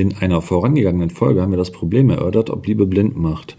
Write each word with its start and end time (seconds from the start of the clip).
In 0.00 0.16
einer 0.16 0.40
vorangegangenen 0.40 1.10
Folge 1.10 1.42
haben 1.42 1.50
wir 1.50 1.58
das 1.58 1.72
Problem 1.72 2.08
erörtert, 2.08 2.48
ob 2.48 2.66
Liebe 2.66 2.86
blind 2.86 3.18
macht. 3.18 3.58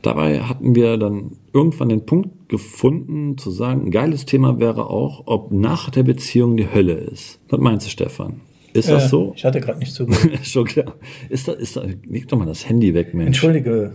Dabei 0.00 0.40
hatten 0.40 0.74
wir 0.74 0.96
dann 0.96 1.32
irgendwann 1.52 1.90
den 1.90 2.06
Punkt 2.06 2.48
gefunden, 2.48 3.36
zu 3.36 3.50
sagen, 3.50 3.82
ein 3.86 3.90
geiles 3.90 4.24
Thema 4.24 4.58
wäre 4.58 4.88
auch, 4.88 5.24
ob 5.26 5.52
nach 5.52 5.90
der 5.90 6.02
Beziehung 6.02 6.56
die 6.56 6.72
Hölle 6.72 6.94
ist. 6.94 7.40
Was 7.50 7.60
meinst 7.60 7.84
du, 7.86 7.90
Stefan? 7.90 8.40
Ist 8.72 8.88
das 8.88 9.04
Äh, 9.04 9.08
so? 9.08 9.32
Ich 9.36 9.44
hatte 9.44 9.60
gerade 9.60 9.80
nicht 9.80 9.92
zugehört. 9.92 10.38
Schon 10.46 10.64
klar. 10.64 10.94
Ist 11.28 11.46
da, 11.48 11.52
ist 11.52 11.76
da, 11.76 11.82
leg 12.08 12.26
doch 12.26 12.38
mal 12.38 12.46
das 12.46 12.66
Handy 12.66 12.94
weg, 12.94 13.12
Mensch. 13.12 13.26
Entschuldige. 13.26 13.92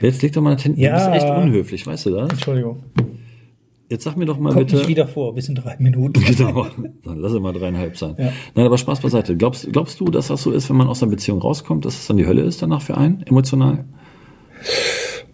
Jetzt 0.00 0.22
leg 0.22 0.32
doch 0.32 0.42
mal 0.42 0.54
das 0.56 0.64
Handy. 0.64 0.82
Ja. 0.82 0.98
Du 1.06 1.12
bist 1.12 1.24
echt 1.24 1.32
unhöflich, 1.38 1.86
weißt 1.86 2.06
du 2.06 2.10
das? 2.10 2.30
Entschuldigung. 2.30 2.82
Jetzt 3.88 4.02
sag 4.02 4.16
mir 4.16 4.24
doch 4.24 4.38
mal 4.38 4.52
Kommt 4.52 4.66
bitte. 4.66 4.78
nicht 4.78 4.88
wieder 4.88 5.06
vor, 5.06 5.34
bis 5.34 5.48
in 5.48 5.54
drei 5.54 5.76
Minuten. 5.78 6.20
Genau. 6.36 6.66
Dann 7.04 7.18
lass 7.18 7.32
es 7.32 7.40
mal 7.40 7.52
dreieinhalb 7.52 7.96
sein. 7.96 8.16
Ja. 8.18 8.32
Nein, 8.54 8.66
aber 8.66 8.78
Spaß 8.78 9.00
beiseite. 9.00 9.36
Glaubst, 9.36 9.72
glaubst 9.72 10.00
du, 10.00 10.06
dass 10.06 10.26
das 10.28 10.42
so 10.42 10.50
ist, 10.50 10.68
wenn 10.68 10.76
man 10.76 10.88
aus 10.88 11.02
einer 11.02 11.10
Beziehung 11.10 11.40
rauskommt, 11.40 11.84
dass 11.84 11.94
es 11.94 12.06
dann 12.06 12.16
die 12.16 12.26
Hölle 12.26 12.42
ist 12.42 12.62
danach 12.62 12.82
für 12.82 12.96
einen, 12.96 13.22
emotional? 13.22 13.84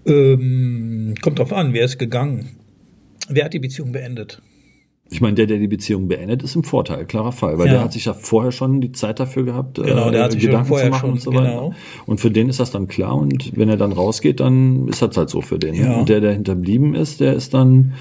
Ähm, 0.04 1.14
kommt 1.22 1.38
drauf 1.38 1.52
an, 1.52 1.72
wer 1.72 1.84
ist 1.84 1.98
gegangen? 1.98 2.50
Wer 3.28 3.46
hat 3.46 3.54
die 3.54 3.58
Beziehung 3.58 3.92
beendet? 3.92 4.42
Ich 5.12 5.20
meine, 5.20 5.34
der, 5.34 5.46
der 5.46 5.58
die 5.58 5.68
Beziehung 5.68 6.08
beendet, 6.08 6.42
ist 6.42 6.56
im 6.56 6.64
Vorteil, 6.64 7.04
klarer 7.04 7.32
Fall, 7.32 7.58
weil 7.58 7.66
Ja. 7.66 7.72
der 7.74 7.82
hat 7.82 7.92
sich 7.92 8.06
ja 8.06 8.14
vorher 8.14 8.50
schon 8.50 8.80
die 8.80 8.92
Zeit 8.92 9.20
dafür 9.20 9.44
gehabt, 9.44 9.78
äh, 9.78 9.82
Genau, 9.82 10.10
der 10.10 10.24
hat 10.24 10.32
sich 10.32 10.40
Gedanken 10.40 10.66
vorher 10.68 10.86
zu 10.86 10.90
machen 10.90 11.00
schon- 11.00 11.10
und 11.12 11.20
so 11.20 11.34
weiter. 11.34 11.42
genau. 11.50 11.74
Und 12.06 12.18
für 12.20 12.30
den 12.30 12.48
ist 12.48 12.58
das 12.60 12.70
dann 12.70 12.88
klar 12.88 13.14
und 13.16 13.56
wenn 13.56 13.68
er 13.68 13.76
dann 13.76 13.92
rausgeht, 13.92 14.40
dann 14.40 14.88
ist 14.88 15.02
das 15.02 15.16
halt 15.16 15.28
so 15.30 15.40
für 15.42 15.58
den. 15.58 15.74
Ja. 15.74 15.98
Und 15.98 16.08
der, 16.08 16.20
der 16.20 16.32
hinterblieben 16.32 16.94
ist, 16.94 17.20
der 17.20 17.34
ist 17.34 17.52
dann, 17.54 17.92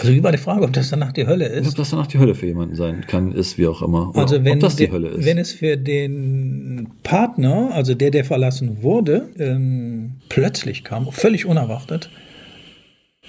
Also 0.00 0.12
wie 0.12 0.22
war 0.22 0.32
die 0.32 0.38
Frage, 0.38 0.64
ob 0.64 0.72
das 0.72 0.90
danach 0.90 1.12
die 1.12 1.26
Hölle 1.26 1.46
ob 1.46 1.66
ist? 1.66 1.78
das 1.78 1.90
danach 1.90 2.08
die 2.08 2.18
Hölle 2.18 2.34
für 2.34 2.46
jemanden 2.46 2.74
sein 2.74 3.04
kann, 3.06 3.32
ist 3.32 3.56
wie 3.58 3.66
auch 3.66 3.80
immer. 3.80 4.10
Oder 4.10 4.18
Also 4.20 4.44
wenn, 4.44 4.54
ob 4.54 4.60
das 4.60 4.76
die 4.76 4.90
Hölle 4.90 5.08
ist. 5.08 5.24
wenn 5.24 5.38
es 5.38 5.52
für 5.52 5.76
den 5.76 6.88
Partner, 7.04 7.70
also 7.72 7.94
der, 7.94 8.10
der 8.10 8.24
verlassen 8.24 8.82
wurde, 8.82 9.28
ähm, 9.38 10.14
plötzlich 10.28 10.84
kam, 10.84 11.10
völlig 11.12 11.46
unerwartet, 11.46 12.10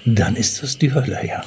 dann 0.04 0.36
ist 0.36 0.62
das 0.62 0.76
die 0.78 0.92
Hölle, 0.92 1.18
ja. 1.26 1.42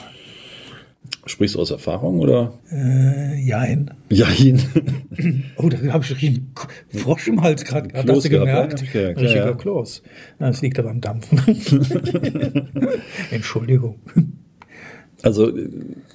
Sprichst 1.26 1.56
du 1.56 1.60
aus 1.60 1.72
Erfahrung 1.72 2.20
oder? 2.20 2.54
Äh, 2.72 3.40
jein. 3.42 3.92
Ja, 4.10 4.28
ihn. 4.30 4.62
Oh, 5.58 5.70
da 5.70 5.78
habe 5.94 6.04
ich 6.04 6.26
einen 6.28 6.54
Frosch 6.90 7.28
im 7.28 7.42
Hals 7.42 7.66
gerade 7.66 7.90
gehabt. 7.90 8.10
Hast 8.10 8.26
du 8.26 8.30
gemerkt? 8.30 8.82
ja, 8.82 8.88
gemerkt, 8.92 9.20
ja, 9.20 9.24
Richtiger 9.24 9.46
ja. 9.48 9.54
Kloß. 9.54 10.02
Na, 10.40 10.48
Das 10.48 10.62
liegt 10.62 10.80
aber 10.80 10.90
am 10.90 11.02
Dampfen. 11.02 11.40
Entschuldigung. 13.32 14.00
Also 15.22 15.52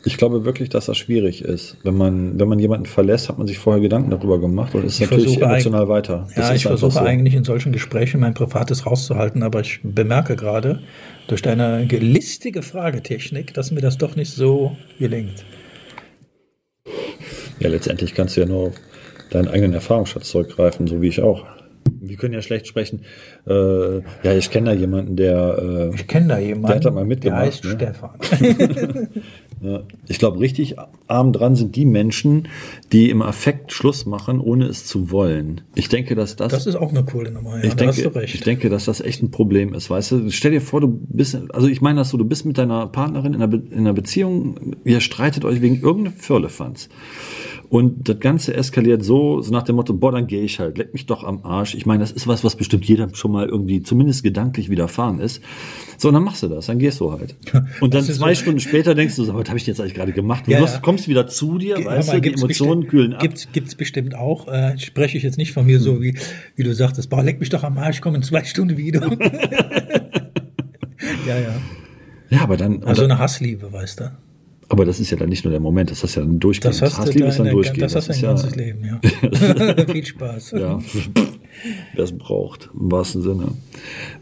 ich 0.04 0.16
glaube 0.16 0.44
wirklich, 0.46 0.70
dass 0.70 0.86
das 0.86 0.96
schwierig 0.96 1.42
ist. 1.42 1.76
Wenn 1.82 1.94
man, 1.96 2.38
wenn 2.40 2.48
man 2.48 2.58
jemanden 2.58 2.86
verlässt, 2.86 3.28
hat 3.28 3.36
man 3.36 3.46
sich 3.46 3.58
vorher 3.58 3.82
Gedanken 3.82 4.10
darüber 4.10 4.38
gemacht 4.40 4.74
und 4.74 4.84
ist 4.84 4.98
Ich 4.98 5.10
natürlich 5.10 5.40
emotional 5.40 5.88
weiter. 5.88 6.26
Das 6.28 6.36
Ja, 6.36 6.50
ist 6.50 6.56
ich 6.56 6.62
versuche 6.62 6.92
so. 6.92 7.00
eigentlich 7.00 7.34
in 7.34 7.44
solchen 7.44 7.72
Gesprächen 7.72 8.20
mein 8.20 8.32
Privates 8.32 8.86
rauszuhalten, 8.86 9.42
aber 9.42 9.60
ich 9.60 9.80
bemerke 9.82 10.36
gerade 10.36 10.80
durch 11.28 11.42
deine 11.42 11.84
listige 11.84 12.62
Fragetechnik, 12.62 13.52
dass 13.52 13.70
mir 13.70 13.80
das 13.82 13.98
doch 13.98 14.16
nicht 14.16 14.32
so 14.32 14.76
gelingt. 14.98 15.44
Ja, 17.60 17.68
letztendlich 17.68 18.14
kannst 18.14 18.36
du 18.36 18.40
ja 18.40 18.46
nur 18.46 18.68
auf 18.68 18.74
deinen 19.30 19.48
eigenen 19.48 19.74
Erfahrungsschatz 19.74 20.30
zurückgreifen, 20.30 20.86
so 20.86 21.02
wie 21.02 21.08
ich 21.08 21.20
auch. 21.22 21.44
Wir 22.08 22.16
können 22.16 22.34
ja 22.34 22.42
schlecht 22.42 22.66
sprechen. 22.66 23.02
Äh, 23.46 23.96
ja, 23.98 24.34
ich 24.36 24.50
kenne 24.50 24.70
da 24.70 24.72
jemanden, 24.72 25.16
der. 25.16 25.90
Äh, 25.92 25.94
Ich 25.94 26.06
kenne 26.06 26.28
da 26.28 26.38
jemanden, 26.38 26.66
Der 26.66 26.76
hat 26.76 26.84
da 26.84 26.90
mal 26.90 27.04
mitgemacht, 27.04 27.40
der 27.40 27.46
heißt 27.46 27.64
ne? 27.64 27.70
Stefan. 27.72 29.10
ja, 29.60 29.82
ich 30.08 30.18
glaube, 30.18 30.40
richtig 30.40 30.76
arm 31.06 31.32
dran 31.32 31.56
sind 31.56 31.76
die 31.76 31.84
Menschen, 31.84 32.48
die 32.92 33.10
im 33.10 33.22
Affekt 33.22 33.72
Schluss 33.72 34.06
machen, 34.06 34.40
ohne 34.40 34.66
es 34.66 34.86
zu 34.86 35.10
wollen. 35.10 35.62
Ich 35.74 35.88
denke, 35.88 36.14
dass 36.14 36.36
das. 36.36 36.52
Das 36.52 36.66
ist 36.66 36.76
auch 36.76 36.90
eine 36.90 37.04
coole 37.04 37.30
Nummer, 37.30 37.58
ja, 37.58 37.64
ich, 37.64 37.70
da 37.70 37.76
denke, 37.76 37.96
hast 37.96 38.04
du 38.04 38.08
recht. 38.08 38.34
ich 38.34 38.40
denke, 38.40 38.68
dass 38.68 38.84
das 38.84 39.00
echt 39.00 39.22
ein 39.22 39.30
Problem 39.30 39.74
ist, 39.74 39.90
weißt 39.90 40.12
du? 40.12 40.30
Stell 40.30 40.52
dir 40.52 40.60
vor, 40.60 40.80
du 40.80 40.88
bist, 40.88 41.38
also 41.52 41.68
ich 41.68 41.80
meine 41.80 42.00
das 42.00 42.10
so, 42.10 42.16
du 42.16 42.24
bist 42.24 42.44
mit 42.46 42.58
deiner 42.58 42.86
Partnerin 42.86 43.34
in 43.34 43.42
einer, 43.42 43.48
Be 43.48 43.62
in 43.70 43.78
einer 43.78 43.92
Beziehung, 43.92 44.76
ihr 44.84 45.00
streitet 45.00 45.44
euch 45.44 45.60
wegen 45.60 45.80
irgendeinem 45.80 46.16
Firlefanz. 46.16 46.88
Und 47.70 48.08
das 48.08 48.20
Ganze 48.20 48.54
eskaliert 48.54 49.02
so, 49.04 49.40
so 49.40 49.50
nach 49.52 49.62
dem 49.62 49.76
Motto, 49.76 49.94
boah, 49.94 50.12
dann 50.12 50.26
gehe 50.26 50.42
ich 50.42 50.60
halt, 50.60 50.78
leck 50.78 50.92
mich 50.92 51.06
doch 51.06 51.24
am 51.24 51.44
Arsch. 51.44 51.74
Ich 51.74 51.86
meine, 51.86 52.00
das 52.00 52.12
ist 52.12 52.26
was, 52.26 52.44
was 52.44 52.56
bestimmt 52.56 52.84
jeder 52.84 53.08
schon 53.14 53.32
mal 53.32 53.46
irgendwie 53.48 53.82
zumindest 53.82 54.22
gedanklich 54.22 54.68
widerfahren 54.70 55.18
ist. 55.18 55.42
So, 55.98 56.08
und 56.08 56.14
dann 56.14 56.22
machst 56.24 56.42
du 56.42 56.48
das, 56.48 56.66
dann 56.66 56.78
gehst 56.78 57.00
du 57.00 57.10
halt. 57.12 57.36
Und 57.80 57.94
dann 57.94 58.02
zwei 58.04 58.34
so- 58.34 58.42
Stunden 58.42 58.60
später 58.60 58.94
denkst 58.94 59.16
du 59.16 59.24
so, 59.24 59.34
was 59.34 59.48
habe 59.48 59.58
ich 59.58 59.66
jetzt 59.66 59.80
eigentlich 59.80 59.94
gerade 59.94 60.12
gemacht? 60.12 60.46
Du 60.46 60.50
Ja, 60.52 60.60
ja. 60.60 60.78
kommst 60.80 61.08
wieder 61.08 61.26
zu 61.26 61.58
dir, 61.58 61.76
Hör 61.78 61.86
weißt 61.86 62.08
mal, 62.08 62.20
du, 62.20 62.30
die 62.30 62.34
Emotionen 62.34 62.80
bestimmt- 62.82 62.90
kühlen 62.90 63.14
ab. 63.14 63.20
Gibt's, 63.22 63.48
gibt's 63.52 63.74
bestimmt 63.74 64.14
auch. 64.14 64.46
Äh, 64.48 64.78
spreche 64.78 65.16
ich 65.16 65.22
jetzt 65.24 65.38
nicht 65.38 65.52
von 65.52 65.64
mir 65.66 65.80
so, 65.80 66.02
wie, 66.02 66.16
wie 66.56 66.62
du 66.64 66.74
sagtest, 66.74 67.08
boah, 67.10 67.22
leck 67.22 67.40
mich 67.40 67.48
doch 67.48 67.64
am 67.64 67.78
Arsch, 67.78 67.96
ich 67.96 68.02
komme 68.02 68.16
in 68.16 68.22
zwei 68.22 68.44
Stunden 68.44 68.76
wieder. 68.76 69.00
ja, 71.26 71.38
ja. 71.38 71.54
Ja, 72.30 72.40
aber 72.42 72.56
dann, 72.56 72.82
Also 72.84 73.04
eine 73.04 73.18
Hassliebe, 73.18 73.72
weißt 73.72 74.00
du. 74.00 74.12
Aber 74.68 74.84
das 74.84 75.00
ist 75.00 75.10
ja 75.10 75.16
dann 75.16 75.28
nicht 75.28 75.44
nur 75.44 75.50
der 75.50 75.60
Moment, 75.60 75.90
das 75.90 76.02
ist 76.04 76.14
ja 76.14 76.22
dann 76.22 76.38
durchgehend. 76.40 76.74
Das 76.74 76.82
hast 76.82 76.98
Hassliebe 76.98 77.28
ist 77.28 77.38
dann 77.38 77.46
deine, 77.46 77.54
durchgehend. 77.54 77.82
das 77.82 77.94
hast 77.94 78.08
du 78.08 78.12
ja, 78.12 78.28
ganzes 78.28 78.54
Leben, 78.56 78.84
ja. 78.84 79.86
Viel 79.92 80.06
Spaß. 80.06 80.52
Ja, 80.52 80.78
wer 81.94 82.04
es 82.04 82.16
braucht, 82.16 82.70
im 82.78 82.90
wahrsten 82.90 83.22
Sinne. 83.22 83.48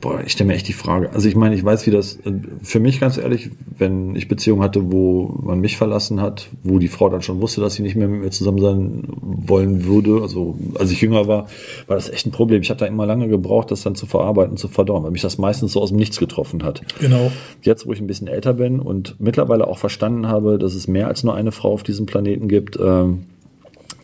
Boah, 0.01 0.23
ich 0.25 0.33
stelle 0.33 0.49
mir 0.49 0.55
echt 0.55 0.69
die 0.69 0.73
Frage. 0.73 1.13
Also 1.13 1.29
ich 1.29 1.37
meine, 1.37 1.55
ich 1.55 1.65
weiß, 1.65 1.87
wie 1.87 1.91
das, 1.91 2.19
für 2.63 2.81
mich 2.81 3.01
ganz 3.01 3.19
ehrlich, 3.19 3.51
wenn 3.79 4.17
ich 4.17 4.29
Beziehungen 4.29 4.63
hatte, 4.63 4.93
wo 4.93 5.39
man 5.43 5.61
mich 5.61 5.77
verlassen 5.77 6.21
hat, 6.21 6.49
wo 6.63 6.79
die 6.79 6.89
Frau 6.89 7.09
dann 7.09 7.23
schon 7.23 7.41
wusste, 7.41 7.61
dass 7.61 7.75
sie 7.75 7.83
nicht 7.83 7.97
mehr 7.97 8.09
mit 8.09 8.21
mir 8.21 8.31
zusammen 8.31 8.61
sein 8.61 9.03
wollen 9.21 9.85
würde, 9.85 10.21
also 10.23 10.57
als 10.79 10.91
ich 10.91 11.01
jünger 11.01 11.27
war, 11.29 11.49
war 11.87 11.97
das 11.97 12.09
echt 12.09 12.27
ein 12.27 12.33
Problem. 12.33 12.63
Ich 12.63 12.71
habe 12.71 12.81
da 12.81 12.87
immer 12.87 13.07
lange 13.07 13.29
gebraucht, 13.29 13.71
das 13.71 13.83
dann 13.83 13.95
zu 13.95 14.07
verarbeiten, 14.07 14.57
zu 14.57 14.69
verdauen, 14.69 15.03
weil 15.05 15.11
mich 15.11 15.23
das 15.23 15.39
meistens 15.39 15.73
so 15.73 15.81
aus 15.81 15.91
dem 15.91 15.99
Nichts 15.99 16.19
getroffen 16.19 16.63
hat. 16.65 16.83
Genau. 17.01 17.31
Jetzt, 17.63 17.87
wo 17.87 17.93
ich 17.93 18.01
ein 18.01 18.07
bisschen 18.07 18.29
älter 18.29 18.55
bin 18.55 18.81
und 18.81 19.17
mittlerweile 19.19 19.67
auch 19.67 19.79
verstanden 19.79 20.27
habe, 20.29 20.59
dass 20.59 20.75
es 20.75 20.89
mehr 20.89 21.09
als 21.09 21.25
nur 21.25 21.35
eine 21.35 21.53
Frau 21.53 21.73
auf 21.73 21.83
diesem 21.83 22.07
Planeten 22.07 22.49
gibt, 22.49 22.79
ähm, 22.81 23.27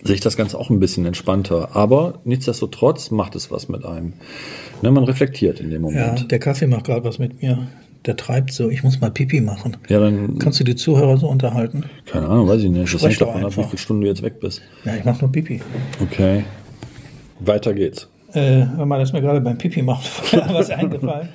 sehe 0.03 0.14
ich 0.14 0.20
das 0.20 0.36
Ganze 0.36 0.59
auch 0.59 0.70
ein 0.70 0.81
bisschen 0.81 1.04
entspannter. 1.06 1.70
Aber 1.75 2.20
nichtsdestotrotz 2.25 3.10
macht 3.10 3.34
es 3.36 3.50
was 3.50 3.69
mit 3.69 3.84
einem. 3.84 4.14
Ne, 4.82 4.91
man 4.91 5.04
reflektiert 5.04 5.60
in 5.60 5.70
dem 5.70 5.84
Ja, 5.84 5.91
Moment. 6.06 6.31
der 6.31 6.38
Kaffee 6.38 6.66
macht 6.66 6.84
gerade 6.86 7.04
was 7.04 7.19
mit 7.19 7.42
mir. 7.42 7.66
Der 8.06 8.16
treibt 8.16 8.53
so, 8.53 8.70
ich 8.70 8.84
muss 8.84 9.00
mal 9.00 9.10
Pipi 9.10 9.41
machen. 9.41 9.76
Ja, 9.88 9.98
dann, 9.98 10.38
Kannst 10.38 10.60
du 10.60 10.64
die 10.64 10.76
Zuhörer 10.76 11.16
so 11.16 11.28
unterhalten? 11.28 11.84
keine 12.06 12.28
Ahnung, 12.28 12.48
weiß 12.48 12.62
ich 12.62 12.70
nicht. 12.70 12.94
Das 12.94 13.03
hängt 13.03 13.20
davon 13.20 13.44
ab, 13.44 13.56
wie 13.56 13.64
viele 13.64 13.78
Stunden 13.78 14.03
du 14.03 14.09
jetzt 14.09 14.22
weg 14.22 14.38
bist. 14.41 14.62
Ja, 14.84 14.94
ich 14.94 15.04
mach 15.04 15.20
nur 15.20 15.32
Pipi. 15.32 15.60
Okay. 16.00 16.44
Weiter 17.41 17.75
geht's. 17.75 18.09
Äh, 18.32 18.65
hör 18.76 18.86
mal, 18.86 18.98
das 19.00 19.09
ist 19.09 19.12
mir 19.15 19.20
gerade 19.20 19.41
beim 19.41 19.59
Pipi 19.59 19.82
machen 19.82 20.04
was 20.53 20.70
eingefallen. 20.70 21.28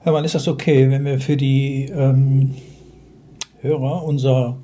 Hör 0.00 0.12
mal, 0.12 0.24
ist 0.24 0.34
das 0.34 0.48
okay, 0.48 0.90
wenn 0.90 1.04
wir 1.04 1.20
für 1.20 1.36
die 1.36 1.90
ähm, 1.94 2.54
Hörer 3.60 4.04
unser 4.04 4.58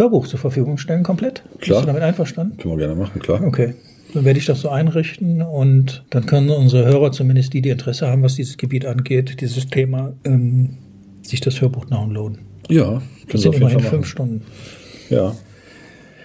Hörbuch 0.00 0.26
zur 0.26 0.38
Verfügung 0.40 0.78
stellen, 0.78 1.02
komplett? 1.02 1.42
Klar. 1.60 1.78
Bist 1.78 1.82
du 1.82 1.86
damit 1.86 2.02
einverstanden? 2.02 2.56
Können 2.58 2.74
wir 2.74 2.86
gerne 2.86 2.94
machen, 3.00 3.20
klar. 3.20 3.42
Okay. 3.44 3.74
Dann 4.14 4.24
werde 4.24 4.38
ich 4.40 4.46
das 4.46 4.62
so 4.62 4.70
einrichten 4.70 5.40
und 5.42 6.04
dann 6.10 6.26
können 6.26 6.50
unsere 6.50 6.84
Hörer, 6.86 7.12
zumindest 7.12 7.52
die, 7.52 7.62
die 7.62 7.68
Interesse 7.68 8.08
haben, 8.08 8.22
was 8.24 8.34
dieses 8.34 8.56
Gebiet 8.56 8.84
angeht, 8.84 9.40
dieses 9.40 9.68
Thema, 9.68 10.14
ähm, 10.24 10.70
sich 11.22 11.40
das 11.40 11.60
Hörbuch 11.60 11.84
downloaden. 11.84 12.38
Ja, 12.68 12.94
Das 12.94 13.00
können 13.00 13.32
wir 13.32 13.38
sind 13.40 13.54
immerhin 13.54 13.80
fünf. 13.80 14.06
Stunden. 14.06 14.42
Ja. 15.10 15.34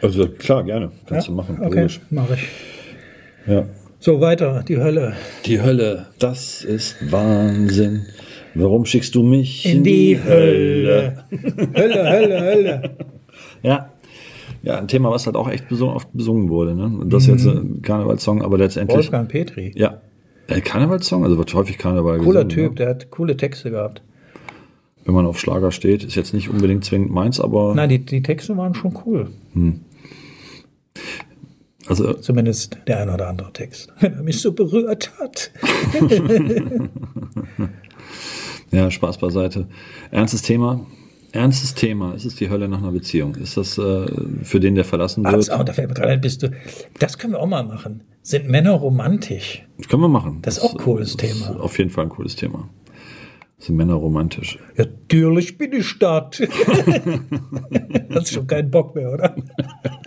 Also 0.02 0.28
klar, 0.28 0.64
gerne. 0.64 0.92
Kannst 1.06 1.28
du 1.28 1.32
machen. 1.34 1.60
Okay, 1.62 1.88
mache 2.10 2.36
ich. 2.36 3.52
Ja. 3.52 3.66
So, 4.00 4.20
weiter, 4.22 4.64
die 4.68 4.78
Hölle. 4.78 5.14
Die 5.46 5.62
Hölle, 5.62 6.08
das 6.20 6.64
ist 6.64 7.12
Wahnsinn. 7.12 8.06
Warum 8.54 8.86
schickst 8.86 9.14
du 9.16 9.24
mich 9.24 9.66
In 9.66 9.84
die 9.84 10.18
Hölle. 10.24 11.24
Hölle, 11.76 12.10
Hölle, 12.12 12.42
Hölle. 12.42 12.98
Ja. 13.66 13.90
Ja, 14.64 14.78
ein 14.80 14.88
Thema, 14.88 15.12
was 15.12 15.26
halt 15.28 15.36
auch 15.36 15.50
echt 15.50 15.66
beso- 15.70 15.94
oft 15.94 16.08
besungen 16.14 16.50
wurde. 16.50 16.76
Ne? 16.76 16.86
Und 16.86 17.12
Das 17.14 17.24
ist 17.24 17.30
jetzt 17.30 17.46
ein 17.48 17.82
Karnevalssong, 17.82 18.42
aber 18.42 18.58
letztendlich. 18.58 18.96
Wolfgang 18.98 19.30
Petri. 19.30 19.72
Ja. 19.76 20.02
Ein 20.48 20.64
Karnevalssong, 20.64 21.24
also 21.24 21.38
wird 21.38 21.54
häufig 21.54 21.78
Karneval 21.78 22.20
Cooler 22.20 22.46
gesungen. 22.46 22.50
Typ, 22.50 22.70
Ne? 22.72 22.76
der 22.76 22.90
hat 22.90 23.10
coole 23.12 23.36
Texte 23.38 23.72
gehabt. 23.72 24.02
Wenn 25.04 25.14
man 25.14 25.26
auf 25.28 25.40
Schlager 25.40 25.72
steht, 25.72 26.04
ist 26.04 26.16
jetzt 26.16 26.34
nicht 26.34 26.50
unbedingt 26.50 26.84
zwingend 26.84 27.12
meins, 27.12 27.40
aber 27.40 27.76
Nein, 27.76 27.90
die, 27.90 28.00
die 28.06 28.24
Texte 28.24 28.58
waren 28.58 28.74
schon 28.74 28.98
cool. 29.06 29.30
also 31.88 32.14
Zumindest 32.14 32.78
der 32.88 33.02
ein 33.02 33.10
oder 33.10 33.28
andere 33.28 33.54
Text. 33.54 33.94
Wenn 34.00 34.14
er 34.14 34.24
mich 34.24 34.42
so 34.42 34.52
berührt 34.52 35.12
hat. 35.20 35.52
ja, 38.72 38.90
Spaß 38.90 39.18
beiseite. 39.20 39.68
Ernstes 40.12 40.42
Thema. 40.42 40.86
Ernstes 41.36 41.74
Thema. 41.74 42.14
Ist 42.14 42.24
es 42.24 42.36
die 42.36 42.50
Hölle 42.50 42.70
nach 42.70 42.78
einer 42.78 42.92
Beziehung? 42.92 43.36
Ist 43.36 43.58
das 43.58 43.78
äh, 43.78 44.06
für 44.44 44.62
den, 44.62 44.76
der 44.76 44.86
verlassen 44.86 45.26
wird? 45.26 45.50
Da 45.50 45.74
fällt 45.74 45.90
mir 45.90 45.94
gerade 45.94 46.14
ein, 46.14 46.22
bist 46.22 46.44
du. 46.44 46.52
Das 47.00 47.18
können 47.18 47.34
wir 47.34 47.42
auch 47.42 47.48
mal 47.48 47.64
machen. 47.64 48.04
Sind 48.22 48.48
Männer 48.48 48.72
romantisch? 48.72 49.68
Das 49.78 49.90
können 49.90 50.02
wir 50.02 50.08
machen. 50.08 50.40
Das 50.44 50.58
ist 50.58 50.64
auch 50.64 50.72
ein 50.72 50.78
cooles 50.78 51.18
Thema. 51.18 51.60
Auf 51.60 51.78
jeden 51.78 51.90
Fall 51.90 52.06
ein 52.06 52.10
cooles 52.10 52.38
Thema. 52.38 52.70
Sind 53.58 53.76
Männer 53.76 53.96
romantisch? 53.96 54.58
Ja, 54.78 54.86
natürlich 54.86 55.58
bin 55.58 55.74
ich 55.74 56.00
das. 56.00 56.40
hast 58.14 58.32
schon 58.32 58.48
keinen 58.48 58.72
Bock 58.72 58.96
mehr, 58.96 59.12
oder? 59.12 59.36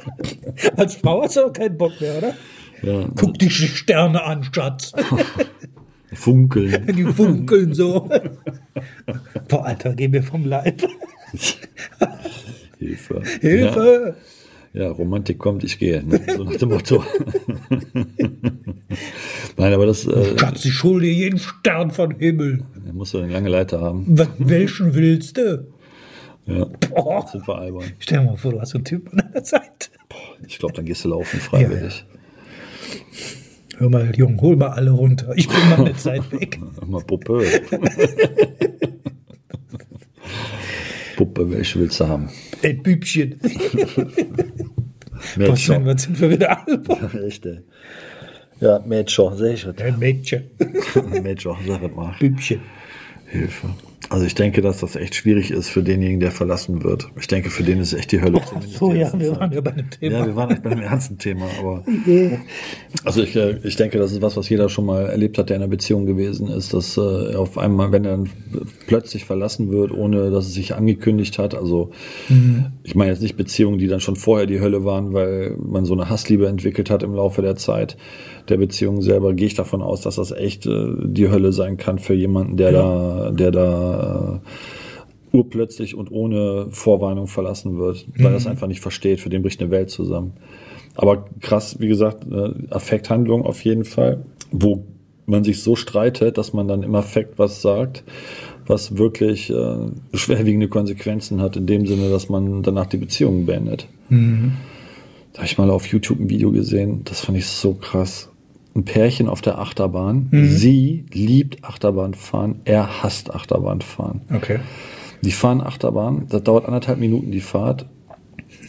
Als 0.76 0.96
Frau 0.96 1.22
hast 1.22 1.36
du 1.36 1.46
auch 1.46 1.52
keinen 1.52 1.76
Bock 1.76 1.92
mehr, 2.00 2.18
oder? 2.18 2.34
Ja. 2.82 3.08
Guck 3.16 3.38
dich 3.38 3.58
die 3.58 3.68
Sterne 3.68 4.24
an, 4.24 4.44
Schatz. 4.44 4.92
Funkeln. 6.14 6.86
Die 6.96 7.04
funkeln 7.04 7.74
so. 7.74 8.08
Boah, 9.48 9.64
Alter, 9.66 9.94
geh 9.94 10.08
mir 10.08 10.22
vom 10.22 10.46
Leib. 10.46 10.82
Hilfe. 12.78 13.22
Hilfe! 13.40 14.16
Ja, 14.74 14.82
ja, 14.84 14.90
Romantik 14.90 15.38
kommt, 15.38 15.64
ich 15.64 15.78
gehe. 15.78 16.04
Ne? 16.04 16.20
So 16.36 16.44
nach 16.44 16.56
dem 16.56 16.68
Motto. 16.68 17.02
Nein, 19.56 19.72
aber 19.72 19.86
das 19.86 20.06
äh, 20.06 20.38
Schatz, 20.38 20.64
ich 20.64 20.74
dir 21.00 21.12
jeden 21.12 21.38
Stern 21.38 21.90
vom 21.90 22.12
Himmel. 22.18 22.62
da 22.86 22.92
musst 22.92 23.14
du 23.14 23.18
eine 23.18 23.32
lange 23.32 23.48
Leiter 23.48 23.80
haben. 23.80 24.04
W- 24.18 24.26
Welchen 24.38 24.94
willst 24.94 25.36
du? 25.38 25.66
Ja, 26.46 26.66
Boah. 26.90 27.26
sind 27.30 27.46
wir 27.48 27.58
albern. 27.58 27.84
Stell 27.98 28.18
dir 28.20 28.26
mal 28.26 28.36
vor, 28.36 28.52
du 28.52 28.60
hast 28.60 28.70
so 28.70 28.78
einen 28.78 28.84
Typ 28.84 29.10
an 29.12 29.18
deiner 29.32 29.44
Seite. 29.44 29.88
Ich 30.46 30.58
glaube, 30.58 30.74
dann 30.74 30.84
gehst 30.84 31.04
du 31.04 31.08
laufen 31.08 31.40
freiwillig. 31.40 32.04
Hör 33.78 33.90
mal, 33.90 34.12
Junge, 34.16 34.40
hol 34.40 34.56
mal 34.56 34.68
alle 34.70 34.90
runter. 34.90 35.32
Ich 35.36 35.48
bin 35.48 35.56
mal 35.70 35.80
eine 35.80 35.96
Zeit 35.96 36.30
weg. 36.32 36.58
Mal 36.86 37.02
Puppe. 37.02 37.44
Puppe, 41.18 41.50
welche 41.50 41.80
willst 41.80 41.98
du 41.98 42.06
haben? 42.06 42.30
Ey, 42.62 42.74
Bübchen. 42.74 43.40
Mädchen. 45.34 45.84
was 45.84 46.02
sind 46.04 46.20
wir 46.20 46.30
wieder 46.30 46.64
albern? 46.64 47.22
Echt, 47.26 47.44
ey. 47.44 47.58
Ja, 48.60 48.78
Mädchen, 48.86 49.36
sehe 49.36 49.54
ich 49.54 49.66
Ein 49.66 49.98
Mädchen. 49.98 50.44
Mädchen, 51.22 51.56
sag 51.66 51.96
mal. 51.96 52.14
Bübchen. 52.20 52.60
Hilfe. 53.26 53.70
Also 54.10 54.24
ich 54.24 54.34
denke, 54.34 54.62
dass 54.62 54.78
das 54.78 54.96
echt 54.96 55.14
schwierig 55.14 55.50
ist 55.50 55.68
für 55.68 55.82
denjenigen, 55.82 56.20
der 56.20 56.30
verlassen 56.30 56.82
wird. 56.82 57.08
Ich 57.20 57.26
denke, 57.26 57.50
für 57.50 57.62
den 57.62 57.78
ist 57.78 57.92
es 57.92 57.98
echt 57.98 58.12
die 58.12 58.22
Hölle. 58.22 58.40
zumindest 58.46 58.74
So, 58.78 58.92
ja, 58.94 59.12
wir 59.12 59.32
Zeit. 59.32 59.40
waren 59.40 59.52
ja 59.52 59.60
bei 59.60 59.72
einem 59.72 59.90
Thema. 59.90 60.18
Ja, 60.18 60.26
wir 60.26 60.36
waren 60.36 60.48
nicht 60.48 60.62
bei 60.62 60.70
einem 60.70 60.82
ernsten 60.82 61.18
Thema, 61.18 61.46
aber 61.58 61.84
also 63.04 63.22
ich, 63.22 63.36
äh, 63.36 63.58
ich 63.64 63.76
denke, 63.76 63.98
das 63.98 64.12
ist 64.12 64.22
was, 64.22 64.36
was 64.36 64.48
jeder 64.48 64.70
schon 64.70 64.86
mal 64.86 65.06
erlebt 65.06 65.36
hat, 65.36 65.50
der 65.50 65.56
in 65.56 65.62
einer 65.62 65.70
Beziehung 65.70 66.06
gewesen 66.06 66.48
ist, 66.48 66.72
dass 66.72 66.96
äh, 66.96 67.34
auf 67.34 67.58
einmal, 67.58 67.92
wenn 67.92 68.06
er 68.06 68.12
dann 68.12 68.30
plötzlich 68.86 69.26
verlassen 69.26 69.70
wird, 69.70 69.92
ohne 69.92 70.30
dass 70.30 70.46
es 70.46 70.54
sich 70.54 70.74
angekündigt 70.74 71.38
hat, 71.38 71.54
also 71.54 71.90
ich 72.82 72.94
meine 72.94 73.10
jetzt 73.10 73.22
nicht 73.22 73.36
Beziehungen, 73.36 73.78
die 73.78 73.88
dann 73.88 74.00
schon 74.00 74.16
vorher 74.16 74.46
die 74.46 74.60
Hölle 74.60 74.84
waren, 74.84 75.12
weil 75.12 75.56
man 75.58 75.84
so 75.84 75.94
eine 75.94 76.08
Hassliebe 76.08 76.48
entwickelt 76.48 76.90
hat 76.90 77.02
im 77.02 77.14
Laufe 77.14 77.42
der 77.42 77.56
Zeit 77.56 77.96
der 78.50 78.56
Beziehung 78.56 79.02
selber, 79.02 79.34
gehe 79.34 79.46
ich 79.46 79.54
davon 79.54 79.82
aus, 79.82 80.02
dass 80.02 80.16
das 80.16 80.32
echt 80.32 80.66
äh, 80.66 80.86
die 81.04 81.28
Hölle 81.28 81.52
sein 81.52 81.76
kann 81.76 81.98
für 81.98 82.14
jemanden, 82.14 82.56
der 82.56 82.72
da, 82.72 83.30
der 83.32 83.50
da 83.50 84.40
äh, 85.32 85.36
urplötzlich 85.36 85.94
und 85.94 86.10
ohne 86.10 86.68
Vorwarnung 86.70 87.26
verlassen 87.26 87.78
wird, 87.78 88.06
weil 88.16 88.32
er 88.32 88.36
es 88.36 88.46
einfach 88.46 88.66
nicht 88.66 88.80
versteht. 88.80 89.20
Für 89.20 89.30
den 89.30 89.42
bricht 89.42 89.60
eine 89.60 89.70
Welt 89.70 89.90
zusammen. 89.90 90.32
Aber 90.94 91.26
krass, 91.40 91.76
wie 91.78 91.88
gesagt, 91.88 92.26
äh, 92.30 92.50
Affekthandlung 92.70 93.44
auf 93.44 93.64
jeden 93.64 93.84
Fall, 93.84 94.24
wo 94.50 94.84
man 95.26 95.44
sich 95.44 95.62
so 95.62 95.76
streitet, 95.76 96.38
dass 96.38 96.52
man 96.52 96.66
dann 96.66 96.82
im 96.82 96.94
Affekt 96.94 97.38
was 97.38 97.60
sagt, 97.62 98.02
was 98.66 98.96
wirklich 98.96 99.50
äh, 99.50 99.76
schwerwiegende 100.14 100.68
Konsequenzen 100.68 101.40
hat, 101.40 101.56
in 101.56 101.66
dem 101.66 101.86
Sinne, 101.86 102.10
dass 102.10 102.28
man 102.28 102.62
danach 102.62 102.86
die 102.86 102.96
Beziehung 102.96 103.46
beendet. 103.46 103.86
Da 105.32 105.38
habe 105.38 105.46
ich 105.46 105.58
mal 105.58 105.70
auf 105.70 105.86
YouTube 105.86 106.18
ein 106.18 106.30
Video 106.30 106.50
gesehen, 106.50 107.02
das 107.04 107.20
fand 107.20 107.38
ich 107.38 107.46
so 107.46 107.74
krass. 107.74 108.30
Ein 108.78 108.84
Pärchen 108.84 109.28
auf 109.28 109.40
der 109.40 109.58
Achterbahn. 109.58 110.28
Sie 110.30 111.04
liebt 111.12 111.64
Achterbahnfahren, 111.64 112.60
er 112.64 113.02
hasst 113.02 113.34
Achterbahnfahren. 113.34 114.20
Okay. 114.32 114.60
Die 115.20 115.32
fahren 115.32 115.60
Achterbahn, 115.60 116.26
das 116.28 116.44
dauert 116.44 116.64
anderthalb 116.66 117.00
Minuten 117.00 117.32
die 117.32 117.40
Fahrt. 117.40 117.86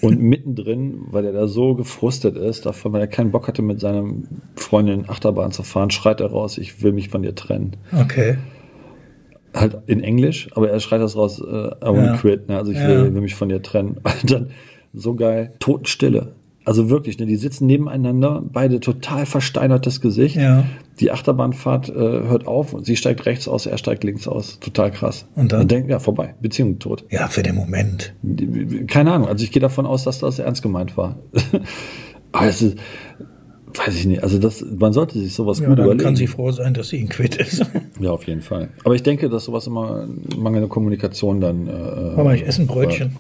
Und 0.01 0.19
mittendrin, 0.19 1.01
weil 1.11 1.25
er 1.25 1.31
da 1.31 1.47
so 1.47 1.75
gefrustet 1.75 2.37
ist, 2.37 2.65
davon, 2.65 2.91
weil 2.91 3.01
er 3.01 3.07
keinen 3.07 3.29
Bock 3.29 3.47
hatte, 3.47 3.61
mit 3.61 3.79
seiner 3.79 4.03
Freundin 4.55 5.07
Achterbahn 5.07 5.51
zu 5.51 5.61
fahren, 5.61 5.91
schreit 5.91 6.21
er 6.21 6.31
raus, 6.31 6.57
ich 6.57 6.81
will 6.81 6.91
mich 6.91 7.09
von 7.09 7.21
dir 7.21 7.35
trennen. 7.35 7.77
Okay. 7.95 8.37
Halt 9.53 9.77
in 9.85 10.01
Englisch, 10.01 10.47
aber 10.55 10.71
er 10.71 10.79
schreit 10.79 11.01
das 11.01 11.15
raus, 11.15 11.39
äh, 11.39 11.43
I 11.43 11.75
wanna 11.81 12.05
Ja. 12.13 12.17
quit, 12.17 12.49
ne? 12.49 12.57
also 12.57 12.71
ich 12.71 12.79
Ja. 12.79 12.87
will, 12.87 13.13
will 13.13 13.21
mich 13.21 13.35
von 13.35 13.49
dir 13.49 13.61
trennen. 13.61 13.97
Und 14.03 14.03
dann 14.31 14.49
so 14.91 15.13
geil, 15.13 15.53
Totenstille. 15.59 16.33
Also 16.65 16.89
wirklich, 16.89 17.17
ne? 17.17 17.25
die 17.25 17.37
sitzen 17.37 17.65
nebeneinander, 17.65 18.43
beide 18.51 18.79
total 18.79 19.25
versteinertes 19.25 20.01
Gesicht. 20.01 20.35
Ja. 20.35 20.65
Die 20.99 21.11
Achterbahnfahrt 21.11 21.89
äh, 21.89 21.93
hört 21.93 22.47
auf 22.47 22.73
und 22.73 22.85
sie 22.85 22.95
steigt 22.95 23.25
rechts 23.25 23.47
aus, 23.47 23.65
er 23.65 23.77
steigt 23.77 24.03
links 24.03 24.27
aus. 24.27 24.59
Total 24.59 24.91
krass. 24.91 25.25
Und 25.35 25.51
dann? 25.51 25.59
Man 25.59 25.67
denkt, 25.69 25.89
ja, 25.89 25.99
vorbei, 25.99 26.35
Beziehung 26.41 26.77
tot. 26.77 27.05
Ja, 27.09 27.27
für 27.27 27.41
den 27.41 27.55
Moment. 27.55 28.13
Keine 28.87 29.13
Ahnung, 29.13 29.27
also 29.27 29.43
ich 29.43 29.51
gehe 29.51 29.61
davon 29.61 29.85
aus, 29.85 30.03
dass 30.03 30.19
das 30.19 30.39
ernst 30.39 30.61
gemeint 30.61 30.97
war. 30.97 31.17
Aber 32.31 32.45
es 32.47 32.61
ist, 32.61 32.77
weiß 33.73 33.95
ich 33.95 34.05
nicht, 34.05 34.23
also 34.23 34.37
das, 34.37 34.63
man 34.77 34.93
sollte 34.93 35.17
sich 35.19 35.33
sowas 35.33 35.59
Ja, 35.59 35.67
gut 35.69 35.79
dann 35.79 35.85
überlegen. 35.85 36.03
kann 36.03 36.15
sie 36.15 36.27
froh 36.27 36.51
sein, 36.51 36.73
dass 36.73 36.89
sie 36.89 36.97
ihn 36.97 37.09
quitt 37.09 37.35
ist. 37.37 37.65
ja, 37.99 38.11
auf 38.11 38.27
jeden 38.27 38.41
Fall. 38.41 38.69
Aber 38.83 38.95
ich 38.95 39.03
denke, 39.03 39.29
dass 39.29 39.45
sowas 39.45 39.65
immer 39.67 40.07
mangelnde 40.37 40.67
Kommunikation 40.67 41.39
dann. 41.41 41.67
Äh, 41.67 42.21
mal, 42.21 42.35
ich 42.35 42.45
esse 42.45 42.61
ein 42.61 42.67
Brötchen. 42.67 43.15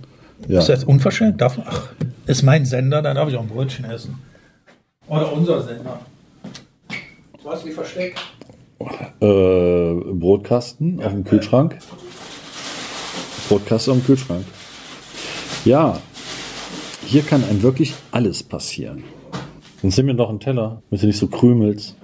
Ja. 0.49 0.59
Ist 0.59 0.69
das 0.69 0.83
unverschämt? 0.83 1.39
Darf, 1.39 1.59
ach, 1.63 1.89
ist 2.25 2.41
mein 2.41 2.65
Sender, 2.65 3.03
dann 3.03 3.15
darf 3.15 3.29
ich 3.29 3.35
auch 3.35 3.43
ein 3.43 3.49
Brötchen 3.49 3.85
essen. 3.85 4.19
Oder 5.07 5.31
unser 5.31 5.61
Sender. 5.61 5.99
Was 7.43 7.63
wie 7.65 7.71
versteckt? 7.71 8.19
Äh, 9.21 9.93
Brotkasten 9.93 11.03
auf 11.03 11.11
dem 11.11 11.23
Kühlschrank. 11.23 11.77
Brotkasten 13.47 13.93
auf 13.93 13.99
dem 13.99 14.05
Kühlschrank. 14.07 14.43
Ja, 15.65 15.99
hier 17.05 17.21
kann 17.21 17.43
einem 17.43 17.61
wirklich 17.61 17.93
alles 18.09 18.41
passieren. 18.41 19.03
Dann 19.83 19.91
sind 19.91 20.07
wir 20.07 20.15
noch 20.15 20.29
einen 20.29 20.39
Teller, 20.39 20.81
damit 20.89 21.03
du 21.03 21.07
nicht 21.07 21.19
so 21.19 21.27
krümelst. 21.27 21.95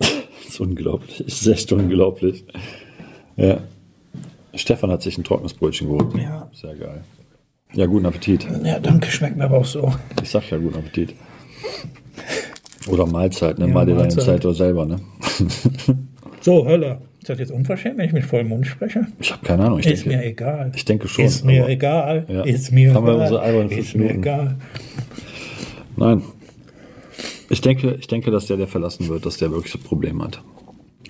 das 0.00 0.10
ist 0.48 0.60
unglaublich. 0.60 1.18
Das 1.18 1.40
ist 1.40 1.46
echt 1.46 1.70
unglaublich. 1.70 2.44
Ja. 3.36 3.58
Stefan 4.56 4.90
hat 4.90 5.02
sich 5.02 5.16
ein 5.16 5.24
trockenes 5.24 5.54
Brötchen 5.54 5.86
geholt. 5.86 6.12
Ja. 6.16 6.50
Sehr 6.52 6.74
geil. 6.74 7.04
Ja, 7.72 7.86
guten 7.86 8.06
Appetit. 8.06 8.46
Ja, 8.64 8.78
danke, 8.80 9.10
schmeckt 9.10 9.36
mir 9.36 9.44
aber 9.44 9.58
auch 9.58 9.64
so. 9.64 9.92
Ich 10.22 10.30
sag 10.30 10.50
ja 10.50 10.58
guten 10.58 10.76
Appetit. 10.78 11.14
Oder 12.88 13.06
Mahlzeit, 13.06 13.58
ne? 13.58 13.68
Ja, 13.68 13.72
Mal 13.74 13.86
dir 13.86 13.92
deine 13.92 14.02
Mahlzeit. 14.08 14.24
Zeit 14.24 14.44
doch 14.44 14.52
selber, 14.54 14.86
ne? 14.86 14.96
So, 16.40 16.66
Hölle. 16.66 17.02
Ist 17.20 17.28
das 17.28 17.38
jetzt 17.38 17.52
unverschämt, 17.52 17.98
wenn 17.98 18.06
ich 18.06 18.12
mit 18.14 18.24
vollem 18.24 18.48
Mund 18.48 18.66
spreche? 18.66 19.06
Ich 19.20 19.30
habe 19.30 19.44
keine 19.44 19.64
Ahnung. 19.64 19.78
Ich 19.80 19.86
ist 19.86 20.04
denke, 20.06 20.16
mir 20.18 20.24
egal. 20.24 20.72
ich 20.74 20.84
denke 20.86 21.06
schon, 21.06 21.24
Ist 21.26 21.44
mir 21.44 21.68
egal. 21.68 22.24
Ja. 22.28 22.42
Ist 22.44 22.72
mir 22.72 22.94
Haben 22.94 23.04
wir 23.06 23.12
egal. 23.12 23.22
unsere 23.24 23.40
albernen 23.42 23.70
ist 23.70 23.94
mir 23.94 24.00
Minuten. 24.04 24.20
egal. 24.20 24.56
Nein. 25.96 26.22
Ich 27.50 27.60
denke, 27.60 27.96
ich 28.00 28.06
denke, 28.06 28.30
dass 28.30 28.46
der, 28.46 28.56
der 28.56 28.68
verlassen 28.68 29.08
wird, 29.08 29.26
dass 29.26 29.36
der 29.36 29.50
wirklich 29.50 29.72
das 29.72 29.82
Problem 29.82 30.22
hat. 30.22 30.42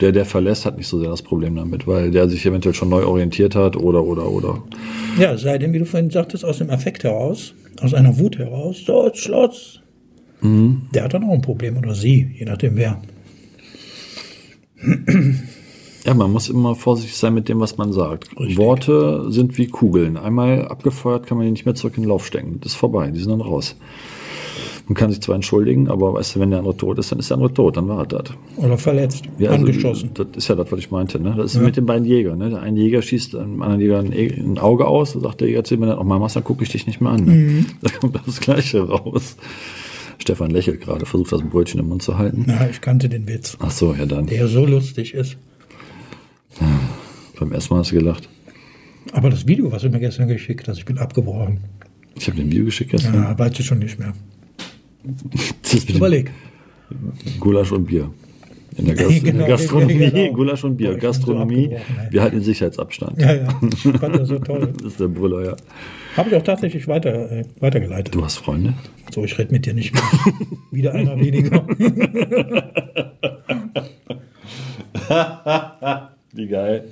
Der, 0.01 0.13
der 0.13 0.25
verlässt, 0.25 0.65
hat 0.65 0.79
nicht 0.79 0.89
so 0.89 0.99
sehr 0.99 1.11
das 1.11 1.23
Problem 1.23 1.57
damit, 1.57 1.87
weil 1.87 2.11
der 2.11 2.29
sich 2.29 2.45
eventuell 2.47 2.75
schon 2.75 2.89
neu 2.89 3.05
orientiert 3.05 3.55
hat 3.55 3.77
oder, 3.77 4.03
oder, 4.03 4.31
oder. 4.31 4.63
Ja, 5.19 5.37
sei 5.37 5.59
denn, 5.59 5.73
wie 5.73 5.79
du 5.79 5.85
vorhin 5.85 6.11
sagtest, 6.11 6.45
aus 6.45 6.59
dem 6.59 6.71
Affekt 6.71 7.05
heraus, 7.05 7.55
aus 7.83 7.93
einer 7.93 8.19
Wut 8.19 8.39
heraus, 8.39 8.83
so, 8.87 9.07
jetzt 9.07 9.19
Schluss. 9.19 9.81
Mhm. 10.41 10.83
Der 10.95 11.05
hat 11.05 11.15
dann 11.15 11.25
auch 11.25 11.33
ein 11.33 11.43
Problem 11.43 11.77
oder 11.77 11.95
sie, 11.95 12.31
je 12.39 12.47
nachdem 12.47 12.77
wer. 12.77 13.03
Ja, 16.05 16.15
man 16.15 16.33
muss 16.33 16.49
immer 16.49 16.75
vorsichtig 16.75 17.17
sein 17.17 17.35
mit 17.35 17.49
dem, 17.49 17.61
was 17.61 17.77
man 17.77 17.93
sagt. 17.93 18.31
Richtig. 18.39 18.57
Worte 18.57 19.31
sind 19.31 19.59
wie 19.59 19.67
Kugeln. 19.67 20.17
Einmal 20.17 20.67
abgefeuert 20.67 21.27
kann 21.27 21.37
man 21.37 21.47
die 21.47 21.53
nicht 21.53 21.67
mehr 21.67 21.75
zurück 21.75 21.97
in 21.97 22.05
den 22.05 22.09
Lauf 22.09 22.27
stecken. 22.27 22.59
Das 22.61 22.73
ist 22.73 22.79
vorbei, 22.79 23.11
die 23.11 23.21
sind 23.21 23.31
dann 23.31 23.43
raus. 23.43 23.77
Man 24.91 24.97
kann 24.97 25.13
sich 25.13 25.21
zwar 25.21 25.37
entschuldigen, 25.37 25.87
aber 25.89 26.15
weißt 26.15 26.35
du, 26.35 26.41
wenn 26.41 26.51
der 26.51 26.59
andere 26.59 26.77
tot 26.77 26.99
ist, 26.99 27.13
dann 27.13 27.21
ist 27.21 27.31
der 27.31 27.37
andere 27.37 27.55
tot, 27.55 27.77
dann 27.77 27.87
war 27.87 28.01
er 28.01 28.07
das. 28.07 28.25
Oder 28.57 28.77
verletzt, 28.77 29.23
Ja, 29.39 29.51
also, 29.51 29.61
angeschossen. 29.65 30.11
Das 30.15 30.27
ist 30.35 30.49
ja 30.49 30.57
das, 30.57 30.73
was 30.73 30.81
ich 30.81 30.91
meinte. 30.91 31.21
Ne? 31.21 31.33
Das 31.37 31.55
ist 31.55 31.63
mit 31.63 31.77
den 31.77 31.87
beiden 31.87 32.05
Jägern. 32.05 32.39
Ne? 32.39 32.51
Der 32.51 32.61
eine 32.61 32.77
Jäger 32.81 33.01
schießt 33.01 33.37
einem 33.37 33.63
anderen 33.63 33.81
Jäger 33.81 33.99
ein, 34.01 34.13
E- 34.13 34.35
ein 34.35 34.59
Auge 34.59 34.89
aus. 34.89 35.13
Da 35.13 35.21
sagt 35.21 35.43
der 35.43 35.47
Jäger 35.47 35.63
zu 35.63 35.75
ihm, 35.77 35.83
wenn 35.83 35.91
du 35.91 35.95
nochmal 35.95 36.19
machst, 36.19 36.35
dann 36.35 36.43
gucke 36.43 36.65
ich 36.65 36.71
dich 36.71 36.89
nicht 36.89 37.01
mehr 37.01 37.13
an. 37.13 37.25
Ne? 37.25 37.33
Mhm. 37.33 37.67
Da 37.83 37.91
kommt 37.91 38.19
das 38.27 38.41
Gleiche 38.41 38.81
raus. 38.81 39.37
Stefan 40.19 40.51
lächelt 40.51 40.81
gerade, 40.81 41.07
versucht 41.07 41.31
das 41.31 41.43
Brötchen 41.43 41.79
im 41.79 41.89
Mund 41.89 42.03
zu 42.03 42.19
halten. 42.19 42.43
Na, 42.49 42.69
ich 42.69 42.81
kannte 42.81 43.09
den 43.09 43.29
Witz, 43.29 43.57
Ach 43.61 43.71
so, 43.71 43.95
ja 43.95 44.07
dann. 44.07 44.27
der 44.27 44.49
so 44.49 44.67
lustig 44.67 45.15
ist. 45.15 45.37
Beim 47.39 47.53
ersten 47.53 47.73
Mal 47.75 47.81
hast 47.81 47.93
du 47.93 47.97
gelacht. 47.97 48.29
Aber 49.13 49.31
das 49.31 49.47
Video, 49.47 49.71
was 49.71 49.83
du 49.83 49.89
mir 49.89 50.01
gestern 50.01 50.27
geschickt 50.27 50.67
hast, 50.67 50.79
ich 50.79 50.85
bin 50.85 50.99
abgebrochen. 50.99 51.61
Ich 52.17 52.27
habe 52.27 52.37
den 52.39 52.51
Video 52.51 52.65
geschickt 52.65 52.91
gestern. 52.91 53.15
Ja, 53.15 53.39
weiß 53.39 53.53
ich 53.61 53.67
schon 53.67 53.79
nicht 53.79 53.99
mehr. 54.01 54.09
Das 54.09 54.17
ist 54.17 54.19
mit 54.19 54.19
dem 54.19 54.90
Überleg. 55.89 56.31
Gulasch 57.39 57.73
und 57.73 57.85
Bier. 57.85 58.11
In 58.77 58.87
der, 58.87 58.95
Gast 58.95 59.09
Genau, 59.09 59.19
in 59.19 59.25
der 59.25 59.33
genau, 59.33 59.47
Gastronomie, 59.47 60.11
genau. 60.11 60.33
Gulasch 60.35 60.65
und 60.65 60.77
Bier. 60.77 60.89
Boah, 60.89 60.95
so 60.95 61.01
Gastronomie, 61.01 61.71
ey. 61.71 61.81
wir 62.11 62.23
halten 62.23 62.37
den 62.37 62.45
Sicherheitsabstand. 62.45 63.21
Ja, 63.21 63.35
ja, 63.35 63.49
ich 63.63 63.99
fand 63.99 64.17
das 64.17 64.29
so 64.29 64.39
toll. 64.41 64.73
Das 64.77 64.93
ist 64.93 65.01
der 65.01 65.09
Brüller, 65.09 65.45
ja. 65.45 65.57
Habe 66.17 66.31
ich 66.31 66.37
auch 66.37 66.43
tatsächlich 66.43 66.87
weiter, 66.89 67.31
äh, 67.31 67.45
weitergeleitet. 67.61 68.15
Du 68.15 68.25
hast 68.25 68.39
Freunde? 68.39 68.75
So, 69.13 69.25
ich 69.25 69.39
rede 69.39 69.53
mit 69.53 69.67
dir 69.67 69.75
nicht 69.75 69.93
mehr. 69.93 70.03
Wieder 70.71 70.95
einer 70.95 71.19
weniger. 71.19 71.67
Wie 76.33 76.47
geil. 76.47 76.85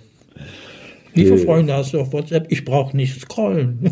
Wie 1.15 1.25
viele. 1.25 1.38
Freunde 1.38 1.75
hast 1.75 1.93
du 1.95 2.00
auf 2.00 2.12
WhatsApp? 2.12 2.47
Ich 2.50 2.65
brauche 2.65 2.97
nicht 2.97 3.21
scrollen. 3.21 3.91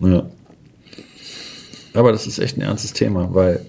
Ja. 0.00 0.26
Aber 1.94 2.12
das 2.12 2.26
ist 2.26 2.38
echt 2.38 2.56
ein 2.58 2.62
ernstes 2.62 2.92
Thema, 2.92 3.32
weil 3.32 3.64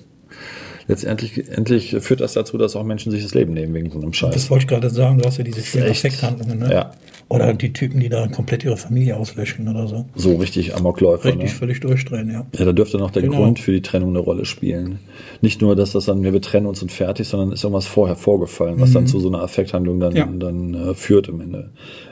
letztendlich 0.88 1.50
endlich 1.51 1.96
führt 2.00 2.22
das 2.22 2.34
dazu, 2.34 2.58
dass 2.58 2.75
auch 2.75 2.84
Menschen 2.84 3.12
sich 3.12 3.24
das 3.24 3.34
Leben 3.34 3.53
nehmen 3.53 3.74
wegen 3.74 3.91
so 3.91 4.00
einem 4.00 4.13
Scheiß. 4.13 4.34
Das 4.34 4.50
wollte 4.50 4.63
ich 4.63 4.67
gerade 4.67 4.89
sagen, 4.89 5.17
du 5.20 5.25
hast 5.25 5.38
ja 5.38 5.44
diese 5.44 5.62
vielen 5.62 5.89
Affekthandlungen, 5.89 6.60
ne? 6.60 6.72
Ja. 6.72 6.91
Oder 7.29 7.53
die 7.53 7.74
Typen, 7.74 8.00
die 8.00 8.08
da 8.08 8.25
komplett 8.29 8.63
ihre 8.63 8.77
Familie 8.77 9.17
auslöschen 9.17 9.67
oder 9.67 9.86
so. 9.86 10.06
So 10.15 10.36
richtig 10.38 10.74
Amokläufer. 10.75 11.25
Richtig 11.25 11.44
Ne? 11.44 11.50
völlig 11.50 11.82
durchdrehen, 11.82 12.32
ja. 12.32 12.46
Ja, 12.58 12.63
da 12.63 12.72
dürfte 12.72 12.98
noch 12.98 13.12
der 13.12 13.24
Genau. 13.24 13.36
Grund 13.36 13.60
für 13.60 13.74
die 13.74 13.82
Trennung 13.82 14.12
eine 14.12 14.20
Rolle 14.20 14.46
spielen. 14.46 15.00
Nicht 15.41 15.62
nur, 15.62 15.75
dass 15.75 15.91
das 15.91 16.06
dann, 16.06 16.24
wir 16.24 16.41
trennen 16.41 16.67
uns 16.67 16.82
und 16.82 16.89
fertig, 16.89 17.27
sondern 17.27 17.51
ist 17.51 17.65
irgendwas 17.65 17.86
vorher 17.86 18.15
vorgefallen, 18.15 18.75
was 18.79 18.94
dann 18.94 19.08
zu 19.08 19.20
so 19.20 19.27
einer 19.27 19.41
Affekthandlung 19.41 20.00
dann, 20.00 20.15
Ja. 20.15 20.25
dann 20.25 20.74
äh, 20.74 20.94
führt 20.94 21.27
im 21.27 21.41
Ende. 21.41 21.70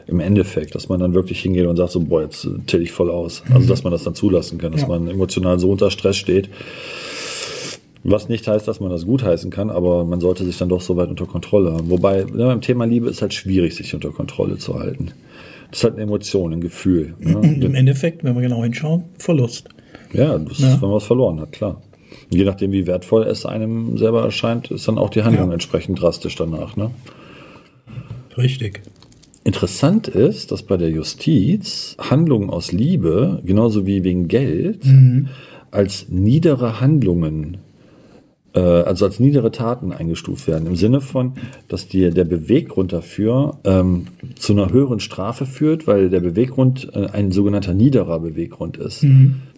Im 0.08 0.20
Endeffekt, 0.20 0.76
dass 0.76 0.90
man 0.90 1.00
dann 1.00 1.14
wirklich 1.14 1.40
hingeht 1.40 1.66
und 1.66 1.78
sagt 1.78 1.92
so, 1.92 2.02
boah, 2.02 2.22
jetzt 2.24 2.44
äh, 2.44 2.50
till 2.68 2.82
ich 2.82 2.92
voll 2.92 3.10
aus. 3.10 3.42
Also, 3.54 3.70
dass 3.70 3.86
man 3.86 3.92
das 3.94 4.04
dann 4.04 4.16
zulassen 4.16 4.58
kann, 4.58 4.74
dass 4.74 4.82
Ja. 4.82 4.90
man 4.90 5.08
emotional 5.08 5.60
so 5.60 5.72
unter 5.72 5.92
Stress 5.92 6.18
steht. 6.18 6.50
Was 8.08 8.30
nicht 8.30 8.48
heißt, 8.48 8.68
dass 8.68 8.80
man 8.80 8.92
das 8.92 9.06
gutheißen 9.06 9.50
kann, 9.50 9.72
aber 9.72 10.06
man 10.06 10.20
sollte 10.20 10.46
sich 10.46 10.58
dann 10.60 10.70
doch 10.70 10.82
so 10.82 10.96
weit 10.96 11.10
unter 11.10 11.26
Kontrolle 11.26 11.74
haben. 11.74 11.90
Wobei, 11.90 12.20
ja, 12.20 12.46
beim 12.48 12.62
Thema 12.62 12.86
Liebe 12.86 13.10
ist 13.10 13.22
halt 13.24 13.34
schwierig, 13.34 13.76
sich 13.76 13.96
unter 13.96 14.12
Kontrolle 14.12 14.58
zu 14.58 14.78
halten. 14.80 15.12
Das 15.72 15.80
ist 15.80 15.84
halt 15.86 15.96
eine 15.96 16.04
Emotion, 16.04 16.54
ein 16.54 16.62
Gefühl. 16.62 17.16
Ne? 17.20 17.36
Und 17.38 17.64
im 17.64 17.74
Endeffekt, 17.74 18.24
wenn 18.24 18.36
wir 18.36 18.42
genau 18.44 18.64
hinschauen, 18.64 19.06
Verlust. 19.18 19.70
Ja, 20.14 20.38
das 20.38 20.60
Ja. 20.60 20.68
ist, 20.68 20.82
wenn 20.82 20.90
man 20.90 20.98
was 20.98 21.04
verloren 21.06 21.40
hat, 21.40 21.52
klar. 21.52 21.82
Und 22.32 22.38
je 22.38 22.46
nachdem, 22.46 22.72
wie 22.72 22.86
wertvoll 22.86 23.24
es 23.24 23.46
einem 23.46 23.98
selber 23.98 24.24
erscheint, 24.24 24.70
ist 24.70 24.88
dann 24.88 25.00
auch 25.00 25.10
die 25.10 25.24
Handlung 25.24 25.48
Ja. 25.48 25.54
entsprechend 25.54 26.00
drastisch 26.00 26.36
danach. 26.36 26.76
Ne? 26.78 26.92
Richtig. 28.38 28.82
Interessant 29.44 30.08
ist, 30.08 30.52
dass 30.52 30.64
bei 30.64 30.78
der 30.78 30.90
Justiz 30.90 31.96
Handlungen 32.00 32.50
aus 32.50 32.72
Liebe, 32.72 33.42
genauso 33.46 33.86
wie 33.86 34.04
wegen 34.04 34.28
Geld, 34.28 34.80
als 35.72 36.08
niedere 36.10 36.82
Handlungen, 36.82 37.58
äh, 38.56 38.60
also 38.60 39.06
als 39.06 39.20
niedere 39.20 39.52
Taten 39.52 39.92
eingestuft 39.92 40.48
werden. 40.48 40.68
Im 40.68 40.76
Sinne 40.76 41.02
von, 41.02 41.34
dass 41.68 41.88
die, 41.88 42.10
der 42.10 42.24
Beweggrund 42.24 42.94
dafür 42.94 43.58
ähm, 43.64 44.08
zu 44.36 44.54
einer 44.54 44.72
höheren 44.72 45.00
Strafe 45.00 45.46
führt, 45.46 45.88
weil 45.88 46.10
der 46.10 46.22
Beweggrund 46.22 46.90
äh, 46.94 47.08
ein 47.08 47.32
sogenannter 47.32 47.74
niederer 47.74 48.20
Beweggrund 48.20 48.78
ist. 48.78 49.06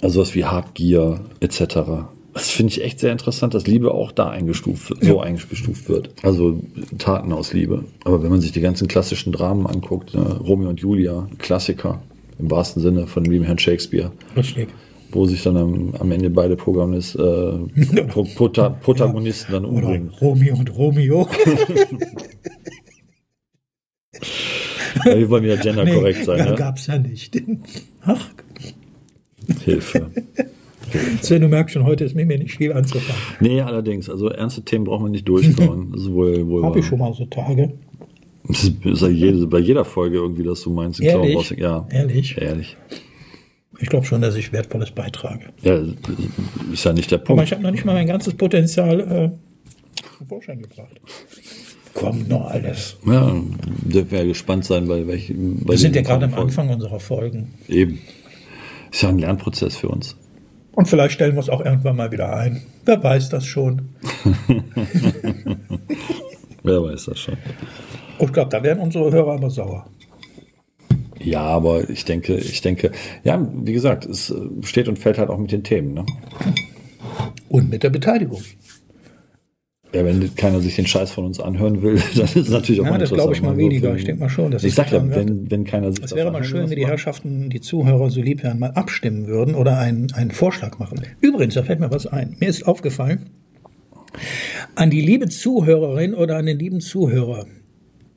Also 0.01 0.21
was 0.21 0.35
wie 0.35 0.45
Habgier 0.45 1.21
etc. 1.39 2.07
Das 2.33 2.51
finde 2.51 2.71
ich 2.71 2.83
echt 2.83 2.99
sehr 2.99 3.11
interessant, 3.11 3.55
dass 3.55 3.65
Liebe 3.65 3.91
auch 3.93 4.11
da 4.11 4.29
eingestuft, 4.29 4.93
so 5.01 5.19
eingestuft 5.19 5.89
wird. 5.89 6.11
Also 6.21 6.61
Taten 6.99 7.33
aus 7.33 7.53
Liebe. 7.53 7.83
Aber 8.03 8.21
wenn 8.21 8.29
man 8.29 8.41
sich 8.41 8.51
die 8.51 8.61
ganzen 8.61 8.87
klassischen 8.87 9.31
Dramen 9.31 9.65
anguckt, 9.65 10.13
ne, 10.13 10.39
Romeo 10.39 10.69
und 10.69 10.79
Julia, 10.79 11.27
Klassiker, 11.39 12.01
im 12.37 12.51
wahrsten 12.51 12.81
Sinne 12.81 13.07
von 13.07 13.23
dem 13.23 13.41
Herrn 13.41 13.57
Shakespeare, 13.57 14.11
Richtig. 14.35 14.69
Wo 15.11 15.25
sich 15.25 15.43
dann 15.43 15.57
am, 15.57 15.93
am 15.99 16.11
Ende 16.11 16.29
beide 16.29 16.55
Protagonist, 16.55 17.15
äh, 17.15 17.19
Pro, 18.07 18.23
Prota, 18.23 18.69
Protagonisten 18.69 19.51
dann 19.53 19.65
Oder 19.65 19.85
umbringen. 19.87 20.09
Romeo 20.21 20.55
und 20.55 20.75
Romeo. 20.77 21.27
Ja, 25.05 25.17
wir 25.17 25.29
wollen 25.29 25.43
wieder 25.43 25.57
genderkorrekt 25.57 26.25
sein. 26.25 26.39
ja, 26.39 26.49
Ne? 26.49 26.55
gab's 26.55 26.87
ja 26.87 26.97
nicht. 26.97 27.39
Ach, 28.03 28.29
Hilfe. 29.63 30.11
Sven, 31.21 31.41
du 31.41 31.47
merkst 31.49 31.73
schon, 31.73 31.83
heute 31.85 32.05
ist 32.05 32.15
mit 32.15 32.27
mir 32.27 32.37
nicht 32.37 32.55
viel 32.57 32.71
anzufangen. 32.73 33.21
Nee, 33.41 33.61
allerdings, 33.61 34.09
also 34.09 34.29
ernste 34.29 34.61
Themen 34.63 34.85
brauchen 34.85 35.05
wir 35.05 35.11
nicht 35.11 35.27
durchkauen. 35.27 35.91
Das 35.91 36.01
ist 36.03 36.11
wohl, 36.11 36.47
wohl 36.47 36.63
Habe 36.63 36.75
wahr. 36.75 36.79
ich 36.79 36.85
schon 36.85 36.99
mal 36.99 37.13
so 37.13 37.25
Tage. 37.25 37.73
Das 38.47 38.63
ist 38.63 39.01
ja 39.01 39.45
bei 39.47 39.59
jeder 39.59 39.83
Folge 39.83 40.17
irgendwie, 40.17 40.43
dass 40.43 40.61
du 40.61 40.69
meinst, 40.71 41.01
Ehrlich? 41.01 41.35
brauchst. 41.35 41.51
Ja, 41.51 41.85
Ehrlich? 41.91 42.37
ehrlich. 42.37 42.77
Ich 43.79 43.89
glaube 43.89 44.05
schon, 44.05 44.21
dass 44.21 44.35
ich 44.35 44.51
Wertvolles 44.51 44.91
beitrage. 44.91 45.45
Ja, 45.61 45.79
ist 46.73 46.83
ja 46.83 46.93
nicht 46.93 47.11
der 47.11 47.19
Aber 47.19 47.25
Punkt. 47.25 47.43
ich 47.43 47.51
habe 47.51 47.61
noch 47.63 47.71
nicht 47.71 47.85
mal 47.85 47.93
mein 47.93 48.07
ganzes 48.07 48.33
Potenzial 48.33 48.99
äh, 48.99 49.31
zum 50.17 50.27
Vorschein 50.27 50.61
gebracht. 50.61 50.99
Kommt 51.93 52.27
noch 52.29 52.47
alles. 52.51 52.97
Ja, 53.05 53.35
dürfen 53.83 54.11
wir 54.11 54.19
ja 54.19 54.25
gespannt 54.25 54.65
sein, 54.65 54.87
bei 54.87 55.05
welchen. 55.07 55.63
Bei 55.65 55.73
Wir 55.73 55.77
sind 55.77 55.95
ja 55.95 56.01
gerade 56.01 56.25
am. 56.25 56.33
Anfang 56.33 56.69
unserer 56.69 56.99
Folgen. 56.99 57.53
Eben. 57.67 57.99
Ist 58.91 59.01
ja 59.03 59.09
ein 59.09 59.19
Lernprozess 59.19 59.77
für 59.77 59.89
uns. 59.89 60.15
Und 60.73 60.87
vielleicht 60.87 61.13
stellen 61.13 61.35
wir 61.35 61.39
es 61.39 61.49
auch 61.49 61.65
irgendwann 61.65 61.95
mal 61.95 62.11
wieder 62.11 62.35
ein. 62.35 62.61
Wer 62.85 63.03
weiß 63.03 63.29
das 63.29 63.45
schon. 63.45 63.89
Wer 66.63 66.83
weiß 66.83 67.05
das 67.05 67.19
schon. 67.19 67.37
Und 68.19 68.27
ich 68.27 68.33
glaube, 68.33 68.49
da 68.49 68.61
werden 68.61 68.79
unsere 68.79 69.11
Hörer 69.11 69.37
immer 69.37 69.49
sauer. 69.49 69.87
Ja, 71.27 71.41
aber 71.41 71.89
ich 71.89 72.05
denke, 72.05 72.35
ich 72.35 72.61
denke, 72.61 72.91
ja, 73.25 73.45
wie 73.53 73.73
gesagt, 73.73 74.05
es 74.05 74.29
äh, 74.29 74.35
steht 74.63 74.87
und 74.87 74.97
fällt 74.97 75.17
halt 75.17 75.29
auch 75.29 75.37
mit 75.37 75.51
den 75.51 75.61
Themen. 75.61 75.93
Ne? 75.93 76.05
Und 77.49 77.69
mit 77.69 77.83
der 77.83 77.89
Beteiligung. 77.89 78.41
Ja, 79.93 80.05
wenn 80.05 80.33
keiner 80.35 80.61
sich 80.61 80.77
den 80.77 80.87
Scheiß 80.87 81.11
von 81.11 81.25
uns 81.25 81.41
anhören 81.41 81.81
will, 81.81 81.95
dann 82.15 82.25
ist 82.25 82.35
es 82.37 82.49
natürlich 82.49 82.79
auch 82.79 82.85
Ja, 82.85 82.97
das 82.97 83.11
glaube 83.11 83.33
ich 83.33 83.41
mal 83.41 83.57
weniger. 83.57 83.93
Ich 83.93 84.05
denke 84.05 84.21
mal 84.21 84.29
schon, 84.29 84.51
dass 84.51 84.63
Ich 84.63 84.69
es 84.69 84.75
sag 84.75 84.89
ja, 84.93 85.05
wenn, 85.05 85.51
wenn 85.51 85.65
keiner 85.65 85.91
sich 85.91 86.01
Es 86.01 86.15
wäre 86.15 86.31
mal 86.31 86.45
schön, 86.45 86.69
wenn 86.69 86.77
die 86.77 86.87
Herrschaften, 86.87 87.49
die 87.49 87.59
Zuhörer 87.59 88.09
so 88.09 88.21
lieb 88.21 88.43
wären, 88.43 88.59
mal 88.59 88.71
abstimmen 88.71 89.27
würden 89.27 89.53
oder 89.53 89.79
einen, 89.79 90.13
einen 90.13 90.31
Vorschlag 90.31 90.79
machen. 90.79 91.01
Übrigens, 91.19 91.55
da 91.55 91.63
fällt 91.63 91.81
mir 91.81 91.91
was 91.91 92.07
ein. 92.07 92.37
Mir 92.39 92.47
ist 92.47 92.65
aufgefallen, 92.65 93.29
an 94.75 94.89
die 94.89 95.01
liebe 95.01 95.27
Zuhörerin 95.27 96.13
oder 96.13 96.37
an 96.37 96.45
den 96.45 96.57
lieben 96.57 96.79
Zuhörer, 96.79 97.47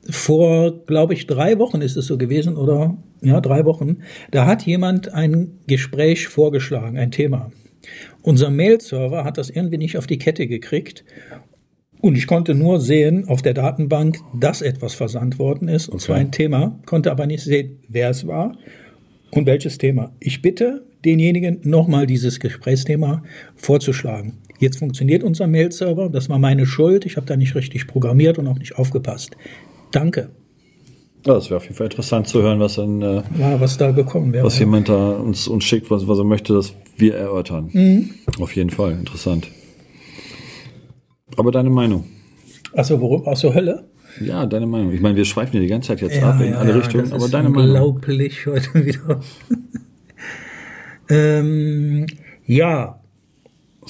vor, 0.09 0.85
glaube 0.85 1.13
ich, 1.13 1.27
drei 1.27 1.59
Wochen 1.59 1.81
ist 1.81 1.95
es 1.95 2.07
so 2.07 2.17
gewesen, 2.17 2.57
oder 2.57 2.97
ja, 3.21 3.39
drei 3.39 3.65
Wochen, 3.65 3.97
da 4.31 4.45
hat 4.45 4.65
jemand 4.65 5.13
ein 5.13 5.59
Gespräch 5.67 6.27
vorgeschlagen, 6.27 6.97
ein 6.97 7.11
Thema. 7.11 7.51
Unser 8.21 8.49
Mail-Server 8.49 9.23
hat 9.23 9.37
das 9.37 9.49
irgendwie 9.49 9.77
nicht 9.77 9.97
auf 9.97 10.07
die 10.07 10.17
Kette 10.17 10.47
gekriegt. 10.47 11.03
Und 12.01 12.17
ich 12.17 12.25
konnte 12.25 12.55
nur 12.55 12.79
sehen 12.79 13.27
auf 13.27 13.43
der 13.43 13.53
Datenbank, 13.53 14.17
dass 14.39 14.63
etwas 14.63 14.95
versandt 14.95 15.37
worden 15.37 15.67
ist, 15.67 15.87
und 15.87 16.01
zwar 16.01 16.15
ein 16.15 16.31
Thema, 16.31 16.79
konnte 16.85 17.11
aber 17.11 17.27
nicht 17.27 17.43
sehen, 17.43 17.77
wer 17.87 18.09
es 18.09 18.25
war 18.25 18.57
und 19.29 19.45
welches 19.45 19.77
Thema. 19.77 20.11
Ich 20.19 20.41
bitte 20.41 20.83
denjenigen 21.05 21.59
nochmal 21.63 22.07
dieses 22.07 22.39
Gesprächsthema 22.39 23.23
vorzuschlagen. 23.55 24.39
Jetzt 24.59 24.79
funktioniert 24.79 25.23
unser 25.23 25.47
Mail-Server, 25.47 26.09
das 26.09 26.29
war 26.29 26.39
meine 26.39 26.65
Schuld, 26.65 27.05
ich 27.05 27.17
habe 27.17 27.25
da 27.25 27.35
nicht 27.35 27.55
richtig 27.55 27.87
programmiert 27.87 28.37
und 28.39 28.47
auch 28.47 28.59
nicht 28.59 28.77
aufgepasst. 28.77 29.35
Danke. 29.91 30.29
Ja, 31.25 31.35
das 31.35 31.45
wäre 31.49 31.57
auf 31.57 31.63
jeden 31.63 31.75
Fall 31.75 31.85
interessant 31.85 32.27
zu 32.27 32.41
hören, 32.41 32.59
was 32.59 32.75
dann, 32.75 33.01
äh, 33.01 33.21
Ja, 33.37 33.59
was 33.61 33.77
da 33.77 33.91
gekommen 33.91 34.33
wäre. 34.33 34.45
was 34.45 34.57
jemand 34.57 34.89
da 34.89 35.11
uns, 35.11 35.47
uns 35.47 35.63
schickt, 35.63 35.91
was, 35.91 36.07
was 36.07 36.17
er 36.17 36.23
möchte, 36.23 36.53
dass 36.53 36.73
wir 36.97 37.15
erörtern. 37.15 37.69
Mhm. 37.71 38.09
Auf 38.39 38.55
jeden 38.55 38.71
Fall, 38.71 38.93
interessant. 38.93 39.47
Aber 41.37 41.51
deine 41.51 41.69
Meinung? 41.69 42.05
Achso, 42.73 42.99
worum? 42.99 43.27
Achso, 43.27 43.53
Hölle? 43.53 43.87
Ja, 44.19 44.45
deine 44.45 44.65
Meinung. 44.65 44.91
Ich 44.93 44.99
meine, 44.99 45.15
wir 45.15 45.25
schweifen 45.25 45.55
ja 45.55 45.61
die 45.61 45.67
ganze 45.67 45.89
Zeit 45.89 46.01
jetzt 46.01 46.21
ab 46.21 46.41
in 46.41 46.53
alle 46.53 46.75
Richtungen, 46.75 47.03
das 47.03 47.13
aber 47.13 47.25
ist 47.25 47.33
deine 47.33 47.49
Meinung. 47.49 47.67
unglaublich 47.67 48.45
heute 48.47 48.85
wieder. 48.85 49.19
ähm, 51.09 52.05
ja, 52.45 52.99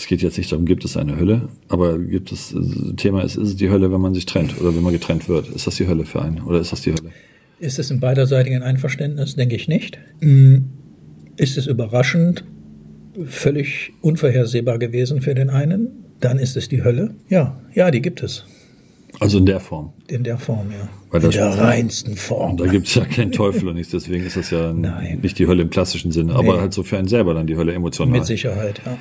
Es 0.02 0.08
geht 0.08 0.24
jetzt 0.24 0.36
nicht 0.40 0.52
darum, 0.52 0.66
gibt 0.66 0.84
es 0.84 0.98
eine 0.98 1.16
Hölle, 1.16 1.50
aber 1.68 2.00
gibt 2.00 2.32
es, 2.32 2.56
das 2.56 2.96
Thema 2.98 3.22
ist, 3.24 3.36
ist 3.36 3.50
es 3.50 3.56
die 3.56 3.70
Hölle, 3.70 3.92
wenn 3.92 4.02
man 4.02 4.16
sich 4.16 4.26
trennt 4.26 4.60
oder 4.60 4.76
wenn 4.76 4.82
man 4.82 4.92
getrennt 4.94 5.30
wird? 5.30 5.48
Ist 5.50 5.68
das 5.68 5.76
die 5.76 5.88
Hölle 5.88 6.06
für 6.06 6.24
einen 6.24 6.42
oder 6.42 6.60
ist 6.60 6.72
das 6.72 6.82
die 6.82 6.90
Hölle? 6.92 7.12
Ist 7.60 7.78
es 7.78 7.92
im 7.92 8.00
beiderseitigen 8.00 8.64
Einverständnis? 8.64 9.36
Denke 9.36 9.56
ich 9.56 9.68
nicht. 9.68 10.00
Mm, 10.20 10.56
Ist 11.38 11.56
es 11.56 11.68
überraschend, 11.68 12.44
völlig 13.26 13.94
unvorhersehbar 14.02 14.80
gewesen 14.80 15.22
für 15.22 15.36
den 15.36 15.52
einen? 15.52 15.90
Dann 16.20 16.40
ist 16.40 16.58
es 16.58 16.68
die 16.68 16.84
Hölle. 16.84 17.14
Ja, 17.30 17.62
ja, 17.76 17.92
die 17.92 18.02
gibt 18.02 18.24
es. 18.24 18.46
Also 19.20 19.38
in 19.38 19.46
der 19.46 19.60
Form. 19.60 19.94
In 20.08 20.24
der 20.24 20.40
Form, 20.40 20.72
ja. 20.72 21.18
In 21.20 21.30
der 21.30 21.46
reinsten 21.60 22.16
Form. 22.16 22.58
Da 22.58 22.66
gibt 22.66 22.88
es 22.88 22.96
ja 22.96 23.06
keinen 23.06 23.32
Teufel 23.32 23.68
und 23.68 23.76
nichts, 23.76 23.92
deswegen 23.92 24.26
ist 24.26 24.36
das 24.36 24.50
ja 24.50 24.74
Nein. 24.74 25.20
nicht 25.22 25.38
die 25.38 25.46
Hölle 25.46 25.62
im 25.62 25.70
klassischen 25.70 26.12
Sinne, 26.12 26.34
aber 26.34 26.56
Nee. 26.56 26.60
halt 26.62 26.74
so 26.74 26.82
für 26.82 26.98
einen 26.98 27.08
selber 27.08 27.36
dann 27.36 27.46
die 27.46 27.56
Hölle 27.56 27.74
emotional. 27.74 28.18
Mit 28.18 28.26
Sicherheit, 28.26 28.82
ja. 28.84 28.98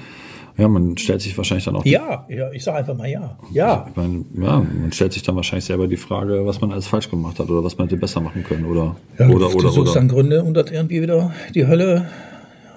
Ja, 0.61 0.69
man 0.69 0.99
stellt 0.99 1.23
sich 1.23 1.37
wahrscheinlich 1.39 1.65
dann 1.65 1.77
auch 1.77 1.87
Ja, 1.87 2.27
ja 2.29 2.53
ich 2.53 2.63
sage 2.63 2.79
einfach 2.79 2.95
mal 2.95 3.09
ja. 3.09 3.39
Ja. 3.51 3.87
Ich 3.89 3.97
meine, 3.97 4.25
ja, 4.39 4.59
man 4.61 4.93
stellt 4.93 5.15
sich 5.15 5.23
dann 5.23 5.35
wahrscheinlich 5.35 5.65
selber 5.65 5.89
die 5.89 5.97
Frage, 5.97 6.45
was 6.45 6.61
man 6.61 6.71
alles 6.71 6.87
falsch 6.87 7.09
gemacht 7.09 7.39
hat 7.39 7.49
oder 7.49 7.65
was 7.65 7.79
man 7.79 7.89
hätte 7.89 7.99
besser 7.99 8.21
machen 8.21 8.45
können 8.45 8.67
oder 8.67 8.95
ja 9.19 9.29
oder 9.29 9.49
du, 9.49 9.55
oder 9.55 9.63
du 9.63 9.69
suchst 9.69 9.79
oder. 9.79 9.95
dann 9.95 10.09
Gründe 10.09 10.45
und 10.45 10.53
das 10.53 10.71
irgendwie 10.71 11.01
wieder 11.01 11.33
die 11.55 11.67
Hölle 11.67 12.09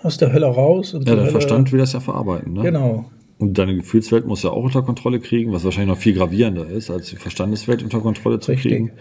aus 0.01 0.17
der 0.17 0.31
Hölle 0.31 0.45
raus. 0.45 0.93
Und 0.93 1.07
Ja, 1.07 1.15
der 1.15 1.23
Hölle, 1.23 1.31
Verstand 1.31 1.73
will 1.73 1.79
das 1.79 1.91
ja 1.91 1.99
verarbeiten, 1.99 2.53
ne? 2.53 2.61
Genau. 2.61 3.05
Und 3.37 3.57
deine 3.57 3.75
Gefühlswelt 3.75 4.25
muss 4.25 4.43
ja 4.43 4.51
auch 4.51 4.63
unter 4.63 4.81
Kontrolle 4.81 5.19
kriegen, 5.19 5.51
was 5.51 5.65
wahrscheinlich 5.65 5.93
noch 5.93 6.01
viel 6.01 6.13
gravierender 6.13 6.69
ist, 6.69 6.89
als 6.89 7.09
die 7.09 7.17
Verstandeswelt 7.17 7.83
unter 7.83 7.99
Kontrolle 7.99 8.39
zu 8.39 8.51
Richtig. 8.51 8.71
kriegen. 8.71 8.91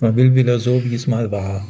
Man 0.00 0.16
will 0.16 0.34
wieder 0.34 0.58
so, 0.58 0.82
wie 0.84 0.94
es 0.96 1.06
mal 1.06 1.30
war. 1.30 1.64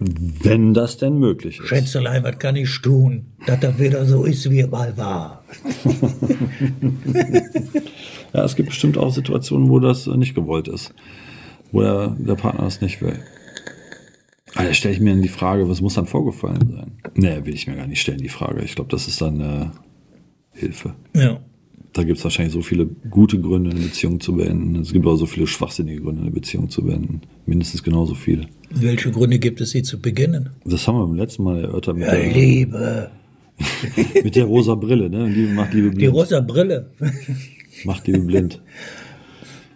Wenn 0.00 0.74
das 0.74 0.96
denn 0.96 1.18
möglich 1.18 1.58
ist. 1.58 1.68
Schätzelein, 1.68 2.22
was 2.22 2.38
kann 2.38 2.54
ich 2.56 2.80
tun, 2.80 3.26
dass 3.46 3.60
das 3.60 3.78
wieder 3.78 4.04
so 4.04 4.24
ist, 4.24 4.48
wie 4.50 4.60
es 4.60 4.70
mal 4.70 4.96
war? 4.96 5.44
Ja, 8.32 8.44
es 8.44 8.56
gibt 8.56 8.68
bestimmt 8.68 8.98
auch 8.98 9.12
Situationen, 9.12 9.68
wo 9.70 9.80
das 9.80 10.06
nicht 10.06 10.34
gewollt 10.34 10.68
ist. 10.68 10.94
Wo 11.72 11.80
der, 11.80 12.08
der 12.18 12.34
Partner 12.34 12.64
das 12.64 12.80
nicht 12.80 13.00
will. 13.00 13.18
Aber 14.54 14.64
da 14.64 14.74
stelle 14.74 14.94
ich 14.94 15.00
mir 15.00 15.10
dann 15.10 15.22
die 15.22 15.28
Frage, 15.28 15.68
was 15.68 15.80
muss 15.80 15.94
dann 15.94 16.06
vorgefallen 16.06 16.72
sein? 16.72 16.92
Nee, 17.14 17.44
will 17.44 17.54
ich 17.54 17.66
mir 17.66 17.76
gar 17.76 17.86
nicht 17.86 18.00
stellen, 18.00 18.18
die 18.18 18.28
Frage. 18.28 18.62
Ich 18.62 18.74
glaube, 18.74 18.90
das 18.90 19.08
ist 19.08 19.20
dann, 19.20 19.40
äh, 19.40 19.66
Hilfe. 20.52 20.94
Ja. 21.14 21.40
Da 21.92 22.04
gibt 22.04 22.18
es 22.18 22.24
wahrscheinlich 22.24 22.52
so 22.52 22.62
viele 22.62 22.86
gute 22.86 23.40
Gründe, 23.40 23.70
eine 23.70 23.80
Beziehung 23.80 24.20
zu 24.20 24.34
beenden. 24.34 24.76
Es 24.76 24.92
gibt 24.92 25.06
auch 25.06 25.16
so 25.16 25.26
viele 25.26 25.46
schwachsinnige 25.46 26.02
Gründe, 26.02 26.22
eine 26.22 26.30
Beziehung 26.30 26.68
zu 26.68 26.84
beenden. 26.84 27.22
Mindestens 27.46 27.82
genauso 27.82 28.14
viele. 28.14 28.46
Welche 28.70 29.10
Gründe 29.10 29.38
gibt 29.38 29.60
es, 29.60 29.70
sie 29.70 29.82
zu 29.82 30.00
beginnen? 30.00 30.50
Das 30.64 30.86
haben 30.86 30.96
wir 30.98 31.06
beim 31.06 31.16
letzten 31.16 31.42
Mal 31.44 31.64
erörtert 31.64 31.96
mit, 31.96 32.06
Ja, 32.06 32.14
der, 32.14 32.32
Liebe. 32.32 33.10
mit 34.24 34.36
der 34.36 34.44
rosa 34.44 34.74
Brille. 34.74 35.08
Ne? 35.10 35.30
Die 35.30 35.46
macht 35.46 35.72
Liebe 35.74 35.90
Die 35.90 35.96
blind. 35.96 36.14
rosa 36.14 36.40
Brille. 36.40 36.90
macht 37.84 38.06
Liebe 38.06 38.20
blind. 38.20 38.60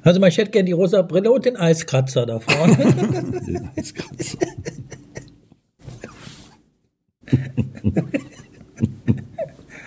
Also 0.02 0.22
ich 0.24 0.36
hätte 0.36 0.50
gern 0.50 0.66
die 0.66 0.72
rosa 0.72 1.02
Brille 1.02 1.30
und 1.30 1.44
den 1.44 1.56
Eiskratzer 1.56 2.26
da 2.26 2.38
vorne. 2.40 2.76
Den 3.46 3.68
Eiskratzer. 3.76 4.38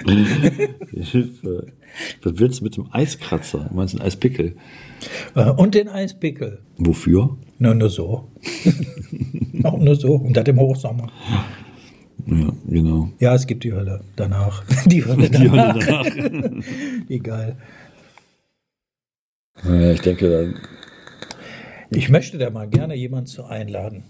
Hilfe. 0.93 1.67
Was 2.23 2.33
willst 2.39 2.59
du 2.59 2.63
mit 2.65 2.77
dem 2.77 2.87
Eiskratzer? 2.91 3.67
Du 3.69 3.75
meinst 3.75 3.95
einen 3.95 4.03
Eispickel? 4.05 4.55
Äh, 5.35 5.51
und 5.51 5.75
den 5.75 5.87
Eispickel. 5.87 6.59
Wofür? 6.77 7.37
Nur, 7.57 7.73
nur 7.75 7.89
so. 7.89 8.27
Auch 9.63 9.77
nur 9.77 9.95
so. 9.95 10.15
Und 10.15 10.35
das 10.35 10.45
im 10.45 10.59
Hochsommer. 10.59 11.07
Ja, 12.27 12.49
genau. 12.67 13.09
Ja, 13.19 13.35
es 13.35 13.45
gibt 13.47 13.63
die 13.63 13.73
Hölle 13.73 14.01
danach. 14.15 14.63
Die 14.85 15.05
Hölle 15.05 15.29
Die 15.29 15.47
danach. 15.47 15.75
Hölle 15.75 16.41
danach. 16.41 17.23
Geil. 17.23 17.55
Ja, 19.63 19.91
ich 19.91 20.01
denke, 20.01 20.29
dann 20.29 20.55
Ich 21.89 22.09
möchte 22.09 22.37
da 22.37 22.49
mal 22.49 22.67
gerne 22.67 22.93
jemanden 22.93 23.27
zu 23.27 23.45
einladen. 23.45 24.03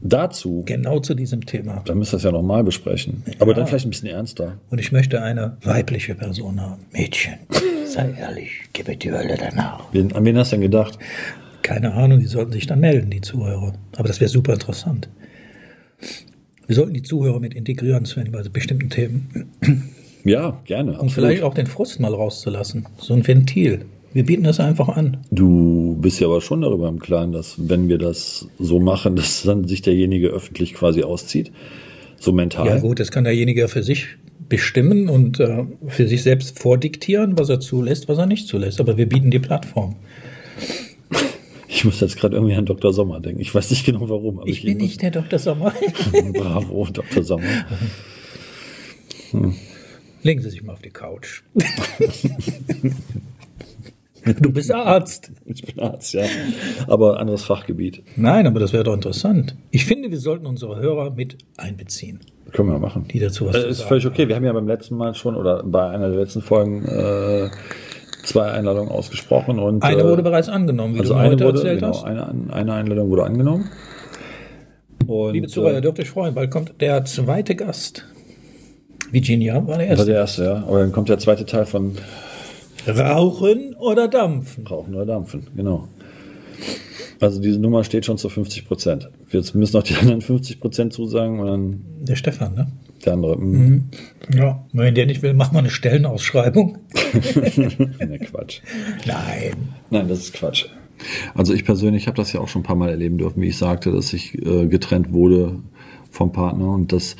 dazu, 0.00 0.64
Genau 0.66 0.98
zu 0.98 1.14
diesem 1.14 1.46
Thema. 1.46 1.82
dann 1.84 1.98
müssen 1.98 2.12
wir 2.12 2.16
es 2.16 2.24
ja 2.24 2.32
nochmal 2.32 2.64
besprechen. 2.64 3.22
Aber 3.38 3.54
dann 3.54 3.68
vielleicht 3.68 3.86
ein 3.86 3.90
bisschen 3.90 4.08
ernster. 4.08 4.58
Und 4.70 4.80
ich 4.80 4.90
möchte 4.90 5.22
eine 5.22 5.56
weibliche 5.62 6.16
Person 6.16 6.60
haben. 6.60 6.82
Mädchen, 6.92 7.34
sei 7.86 8.12
ehrlich, 8.18 8.50
gib 8.72 8.88
mir 8.88 8.96
die 8.96 9.12
Hölle 9.12 9.36
danach. 9.38 9.84
Wen, 9.92 10.12
an 10.16 10.24
wen 10.24 10.36
hast 10.36 10.50
du 10.50 10.56
denn 10.56 10.62
gedacht? 10.62 10.98
Keine 11.68 11.92
Ahnung, 11.92 12.20
die 12.20 12.26
sollten 12.26 12.52
sich 12.52 12.66
dann 12.66 12.80
melden, 12.80 13.10
die 13.10 13.20
Zuhörer. 13.20 13.74
Aber 13.98 14.08
das 14.08 14.22
wäre 14.22 14.30
super 14.30 14.54
interessant. 14.54 15.10
Wir 16.66 16.74
sollten 16.74 16.94
die 16.94 17.02
Zuhörer 17.02 17.40
mit 17.40 17.52
integrieren, 17.52 18.06
Sven, 18.06 18.32
bei 18.32 18.42
bestimmten 18.42 18.88
Themen. 18.88 19.50
Ja, 20.24 20.62
gerne. 20.64 20.92
Und 20.92 21.00
absolut. 21.00 21.28
vielleicht 21.28 21.42
auch 21.42 21.52
den 21.52 21.66
Frust 21.66 22.00
mal 22.00 22.14
rauszulassen. 22.14 22.86
So 22.96 23.12
ein 23.12 23.26
Ventil. 23.26 23.84
Wir 24.14 24.24
bieten 24.24 24.44
das 24.44 24.60
einfach 24.60 24.88
an. 24.88 25.18
Du 25.30 25.98
bist 26.00 26.20
ja 26.20 26.26
aber 26.26 26.40
schon 26.40 26.62
darüber 26.62 26.88
im 26.88 27.00
Klaren, 27.00 27.32
dass 27.32 27.56
wenn 27.58 27.90
wir 27.90 27.98
das 27.98 28.48
so 28.58 28.80
machen, 28.80 29.16
dass 29.16 29.42
dann 29.42 29.68
sich 29.68 29.82
derjenige 29.82 30.28
öffentlich 30.28 30.72
quasi 30.72 31.02
auszieht. 31.02 31.52
So 32.18 32.32
mental. 32.32 32.66
Ja 32.66 32.78
gut, 32.78 32.98
das 32.98 33.10
kann 33.10 33.24
derjenige 33.24 33.68
für 33.68 33.82
sich 33.82 34.06
bestimmen 34.48 35.10
und 35.10 35.38
äh, 35.38 35.66
für 35.86 36.08
sich 36.08 36.22
selbst 36.22 36.58
vordiktieren, 36.58 37.38
was 37.38 37.50
er 37.50 37.60
zulässt, 37.60 38.08
was 38.08 38.16
er 38.16 38.26
nicht 38.26 38.48
zulässt. 38.48 38.80
Aber 38.80 38.96
wir 38.96 39.06
bieten 39.06 39.30
die 39.30 39.38
Plattform. 39.38 39.96
Ich 41.78 41.84
muss 41.84 42.00
jetzt 42.00 42.16
gerade 42.16 42.34
irgendwie 42.34 42.56
an 42.56 42.66
Dr. 42.66 42.92
Sommer 42.92 43.20
denken. 43.20 43.40
Ich 43.40 43.54
weiß 43.54 43.70
nicht 43.70 43.86
genau 43.86 44.08
warum. 44.08 44.40
Aber 44.40 44.48
Ich 44.48 44.64
bin 44.64 44.78
nicht 44.78 45.00
der 45.00 45.12
Dr. 45.12 45.38
Sommer. 45.38 45.72
Bravo, 46.34 46.88
Dr. 46.92 47.22
Sommer. 47.22 47.44
Legen 50.24 50.42
Sie 50.42 50.50
sich 50.50 50.60
mal 50.64 50.72
auf 50.72 50.82
die 50.82 50.90
Couch. 50.90 51.44
du 54.24 54.50
bist 54.52 54.72
Arzt. 54.72 55.30
Ich 55.46 55.62
bin 55.62 55.78
Arzt, 55.78 56.14
ja. 56.14 56.24
Aber 56.88 57.20
anderes 57.20 57.44
Fachgebiet. 57.44 58.02
Nein, 58.16 58.48
aber 58.48 58.58
das 58.58 58.72
wäre 58.72 58.82
doch 58.82 58.94
interessant. 58.94 59.54
Ich 59.70 59.84
finde, 59.86 60.10
wir 60.10 60.18
sollten 60.18 60.46
unsere 60.46 60.80
Hörer 60.80 61.12
mit 61.12 61.38
einbeziehen, 61.58 62.18
Können 62.50 62.70
wir 62.70 62.80
machen. 62.80 63.06
die 63.06 63.20
dazu 63.20 63.46
was 63.46 63.54
Äh, 63.54 63.68
ist 63.68 63.82
völlig 63.82 64.04
okay. 64.04 64.26
Wir 64.26 64.34
haben 64.34 64.44
ja 64.44 64.52
beim 64.52 64.66
letzten 64.66 64.96
Mal 64.96 65.14
schon 65.14 65.36
oder 65.36 65.62
bei 65.62 65.90
einer 65.90 66.08
der 66.08 66.18
letzten 66.18 66.42
Folgen 66.42 66.84
äh, 66.86 67.50
zwei 68.28 68.50
Einladungen 68.52 68.90
ausgesprochen. 68.90 69.58
Und, 69.58 69.82
Eine 69.82 70.02
äh, 70.02 70.04
wurde 70.04 70.22
bereits 70.22 70.48
angenommen, 70.48 70.94
wie 70.94 71.00
also 71.00 71.14
du 71.14 71.20
eine 71.20 71.30
heute 71.30 71.44
wurde, 71.44 71.58
erzählt 71.58 71.80
genau, 71.80 71.94
hast. 71.94 72.04
eine, 72.04 72.52
eine 72.52 72.72
Einladung 72.72 73.10
wurde 73.10 73.24
angenommen. 73.24 73.70
Und, 75.06 75.32
Liebe 75.32 75.46
Zuhörer, 75.48 75.72
ihr 75.72 75.78
äh, 75.78 75.82
dürft 75.82 75.98
euch 76.00 76.10
freuen, 76.10 76.34
bald 76.34 76.50
kommt 76.50 76.80
der 76.80 77.04
zweite 77.04 77.56
Gast. 77.56 78.04
Virginia 79.10 79.66
war 79.66 79.78
der 79.78 79.88
das 79.88 80.06
war 80.06 80.06
erste. 80.06 80.06
der 80.06 80.16
erste, 80.16 80.44
ja. 80.44 80.56
Aber 80.68 80.80
dann 80.80 80.92
kommt 80.92 81.08
der 81.08 81.18
zweite 81.18 81.46
Teil 81.46 81.64
von 81.64 81.96
Rauchen 82.86 83.74
oder 83.74 84.08
Dampfen? 84.08 84.66
Rauchen 84.66 84.94
oder 84.94 85.06
Dampfen, 85.06 85.46
genau. 85.56 85.88
Also 87.20 87.40
diese 87.40 87.58
Nummer 87.58 87.84
steht 87.84 88.06
schon 88.06 88.18
zu 88.18 88.28
50 88.28 88.66
Prozent. 88.66 89.10
Jetzt 89.30 89.54
müssen 89.54 89.76
noch 89.76 89.82
die 89.82 89.94
anderen 89.94 90.20
50 90.20 90.60
Prozent 90.60 90.92
zusagen 90.92 91.40
und 91.40 91.46
dann 91.46 91.84
Der 92.00 92.16
Stefan, 92.16 92.54
ne? 92.54 92.68
Der 93.04 93.14
andere. 93.14 93.38
Mhm. 93.38 93.88
Ja. 94.32 94.64
Wenn 94.72 94.94
der 94.94 95.06
nicht 95.06 95.22
will, 95.22 95.34
machen 95.34 95.54
wir 95.54 95.60
eine 95.60 95.70
Stellenausschreibung. 95.70 96.78
ne, 97.14 98.18
Quatsch. 98.18 98.60
Nein. 99.06 99.52
Nein, 99.90 100.08
das 100.08 100.20
ist 100.20 100.34
Quatsch. 100.34 100.66
Also 101.34 101.54
ich 101.54 101.64
persönlich 101.64 102.06
habe 102.06 102.16
das 102.16 102.32
ja 102.32 102.40
auch 102.40 102.48
schon 102.48 102.62
ein 102.62 102.64
paar 102.64 102.76
Mal 102.76 102.90
erleben 102.90 103.18
dürfen, 103.18 103.40
wie 103.40 103.48
ich 103.48 103.58
sagte, 103.58 103.92
dass 103.92 104.12
ich 104.12 104.34
äh, 104.44 104.66
getrennt 104.66 105.12
wurde 105.12 105.60
vom 106.10 106.32
Partner 106.32 106.72
und 106.72 106.92
das, 106.92 107.16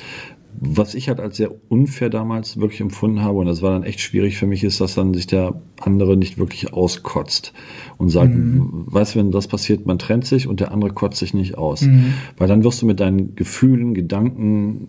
was 0.60 0.94
ich 0.94 1.08
halt 1.08 1.20
als 1.20 1.36
sehr 1.36 1.50
unfair 1.68 2.10
damals 2.10 2.58
wirklich 2.60 2.80
empfunden 2.80 3.22
habe 3.22 3.38
und 3.38 3.46
das 3.46 3.62
war 3.62 3.70
dann 3.70 3.82
echt 3.84 4.00
schwierig 4.00 4.36
für 4.38 4.46
mich, 4.46 4.64
ist, 4.64 4.80
dass 4.80 4.94
dann 4.94 5.14
sich 5.14 5.26
der 5.26 5.60
andere 5.80 6.16
nicht 6.16 6.38
wirklich 6.38 6.72
auskotzt 6.72 7.52
und 7.98 8.08
sagt, 8.10 8.32
weißt 8.36 9.14
du, 9.14 9.18
wenn 9.20 9.30
das 9.30 9.46
passiert, 9.46 9.86
man 9.86 9.98
trennt 9.98 10.24
sich 10.24 10.48
und 10.48 10.58
der 10.60 10.72
andere 10.72 10.90
kotzt 10.92 11.18
sich 11.18 11.34
nicht 11.34 11.56
aus. 11.56 11.86
Weil 12.36 12.48
dann 12.48 12.64
wirst 12.64 12.82
du 12.82 12.86
mit 12.86 12.98
deinen 12.98 13.36
Gefühlen, 13.36 13.94
Gedanken, 13.94 14.88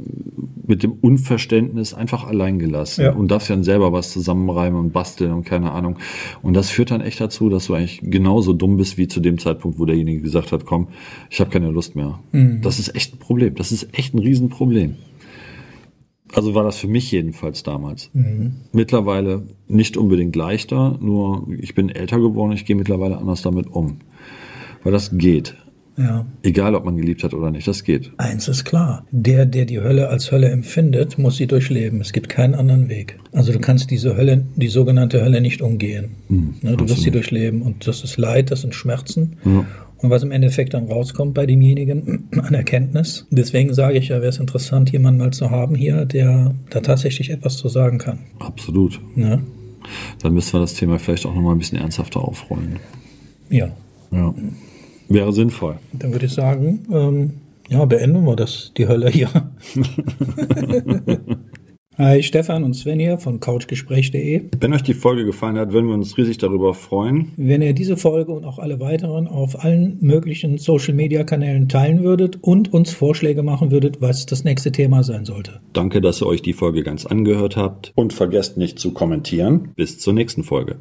mit 0.65 0.81
dem 0.83 0.93
Unverständnis 0.93 1.93
einfach 1.93 2.25
allein 2.25 2.57
gelassen 2.59 3.01
Ja. 3.03 3.13
und 3.13 3.29
darfst 3.29 3.49
dann 3.49 3.63
selber 3.63 3.91
was 3.91 4.11
zusammenreimen 4.11 4.79
und 4.79 4.91
basteln 4.93 5.31
und 5.31 5.43
keine 5.43 5.71
Ahnung. 5.71 5.97
Und 6.41 6.55
das 6.55 6.69
führt 6.69 6.91
dann 6.91 7.01
echt 7.01 7.21
dazu, 7.21 7.49
dass 7.49 7.67
du 7.67 7.73
eigentlich 7.75 8.01
genauso 8.03 8.53
dumm 8.53 8.77
bist 8.77 8.97
wie 8.97 9.07
zu 9.07 9.19
dem 9.19 9.37
Zeitpunkt, 9.37 9.77
wo 9.79 9.85
derjenige 9.85 10.21
gesagt 10.21 10.51
hat, 10.51 10.65
komm, 10.65 10.87
ich 11.29 11.39
habe 11.39 11.49
keine 11.51 11.69
Lust 11.69 11.95
mehr. 11.95 12.19
Das 12.61 12.79
ist 12.79 12.95
echt 12.95 13.13
ein 13.15 13.19
Problem. 13.19 13.53
Das 13.55 13.71
ist 13.71 13.89
echt 13.97 14.13
ein 14.15 14.19
Riesenproblem. 14.19 14.95
Also 16.33 16.53
war 16.53 16.63
das 16.63 16.77
für 16.77 16.87
mich 16.87 17.11
jedenfalls 17.11 17.63
damals. 17.63 18.11
Mittlerweile 18.71 19.43
nicht 19.67 19.97
unbedingt 19.97 20.35
leichter, 20.35 20.97
nur 21.01 21.47
ich 21.59 21.73
bin 21.75 21.89
älter 21.89 22.19
geworden, 22.19 22.51
ich 22.51 22.65
gehe 22.65 22.75
mittlerweile 22.75 23.17
anders 23.17 23.41
damit 23.41 23.67
um. 23.67 23.97
Weil 24.83 24.91
das 24.91 25.17
geht. 25.17 25.55
Ja. 25.99 26.25
Egal, 26.43 26.75
ob 26.75 26.85
man 26.85 26.95
geliebt 26.95 27.23
hat 27.25 27.33
oder 27.33 27.51
nicht, 27.51 27.67
das 27.67 27.83
geht. 27.83 28.11
Eins 28.17 28.47
ist 28.47 28.63
klar. 28.63 29.05
Der, 29.11 29.45
der 29.45 29.65
die 29.65 29.81
Hölle 29.81 30.07
als 30.07 30.31
Hölle 30.31 30.47
empfindet, 30.49 31.17
muss 31.17 31.35
sie 31.35 31.45
durchleben. 31.45 31.99
Es 31.99 32.13
gibt 32.13 32.29
keinen 32.29 32.55
anderen 32.55 32.87
Weg. 32.87 33.19
Also 33.33 33.51
du 33.51 33.59
kannst 33.59 33.91
diese 33.91 34.15
Hölle, 34.15 34.45
die 34.55 34.69
sogenannte 34.69 35.21
Hölle 35.21 35.41
nicht 35.41 35.61
umgehen. 35.61 36.11
ne, 36.29 36.77
du 36.77 36.87
wirst 36.87 37.01
sie 37.01 37.11
durchleben. 37.11 37.61
Und 37.61 37.85
das 37.85 38.03
ist 38.05 38.17
Leid, 38.17 38.49
das 38.49 38.61
sind 38.61 38.73
Schmerzen. 38.75 39.35
Und 40.01 40.09
was 40.09 40.23
im 40.23 40.31
Endeffekt 40.31 40.73
dann 40.73 40.85
rauskommt 40.85 41.33
bei 41.33 41.45
demjenigen 41.45 42.29
an 42.41 42.53
Erkenntnis. 42.53 43.27
Deswegen 43.29 43.73
sage 43.73 43.97
ich 43.97 44.07
ja, 44.07 44.17
wäre 44.17 44.29
es 44.29 44.37
interessant, 44.37 44.91
jemanden 44.91 45.19
mal 45.19 45.31
zu 45.31 45.51
haben 45.51 45.75
hier, 45.75 46.05
der 46.05 46.55
da 46.69 46.79
tatsächlich 46.79 47.29
etwas 47.29 47.57
zu 47.57 47.67
sagen 47.67 47.97
kann. 47.97 48.19
Absolut. 48.39 49.01
Ne? 49.15 49.43
Dann 50.21 50.33
müssen 50.33 50.53
wir 50.53 50.61
das 50.61 50.75
Thema 50.75 50.97
vielleicht 50.97 51.25
auch 51.25 51.35
nochmal 51.35 51.55
ein 51.55 51.59
bisschen 51.59 51.77
ernsthafter 51.77 52.21
aufrollen. 52.21 52.77
Ja. 53.49 53.69
Ja. 54.11 54.33
Wäre 55.09 55.33
sinnvoll. 55.33 55.77
Dann 55.91 56.11
würde 56.11 56.27
ich 56.27 56.33
sagen, 56.33 56.83
ähm, 56.91 57.31
ja, 57.67 57.83
beenden 57.85 58.23
wir 58.25 58.35
das, 58.35 58.71
die 58.77 58.87
Hölle 58.87 59.09
hier. 59.09 59.29
Hi, 61.97 62.23
Stefan 62.23 62.63
und 62.63 62.75
Sven 62.75 62.97
hier 62.97 63.17
von 63.17 63.41
couchgespräch.de. 63.41 64.43
Wenn 64.61 64.73
euch 64.73 64.83
die 64.83 64.93
Folge 64.93 65.25
gefallen 65.25 65.57
hat, 65.57 65.73
würden 65.73 65.87
wir 65.87 65.95
uns 65.95 66.17
riesig 66.17 66.37
darüber 66.37 66.73
freuen. 66.73 67.33
Wenn 67.35 67.61
ihr 67.61 67.73
diese 67.73 67.97
Folge 67.97 68.31
und 68.31 68.45
auch 68.45 68.57
alle 68.57 68.79
weiteren 68.79 69.27
auf 69.27 69.65
allen 69.65 69.97
möglichen 69.99 70.57
Social-Media-Kanälen 70.57 71.67
teilen 71.67 72.01
würdet 72.01 72.37
und 72.41 72.71
uns 72.71 72.93
Vorschläge 72.93 73.43
machen 73.43 73.71
würdet, 73.71 73.99
was 73.99 74.25
das 74.25 74.45
nächste 74.45 74.71
Thema 74.71 75.03
sein 75.03 75.25
sollte. 75.25 75.59
Danke, 75.73 75.99
dass 75.99 76.21
ihr 76.21 76.27
euch 76.27 76.41
die 76.41 76.53
Folge 76.53 76.83
ganz 76.83 77.05
angehört 77.05 77.57
habt. 77.57 77.91
Und 77.95 78.13
vergesst 78.13 78.57
nicht 78.57 78.79
zu 78.79 78.93
kommentieren. 78.93 79.73
Bis 79.75 79.99
zur 79.99 80.13
nächsten 80.13 80.45
Folge. 80.45 80.77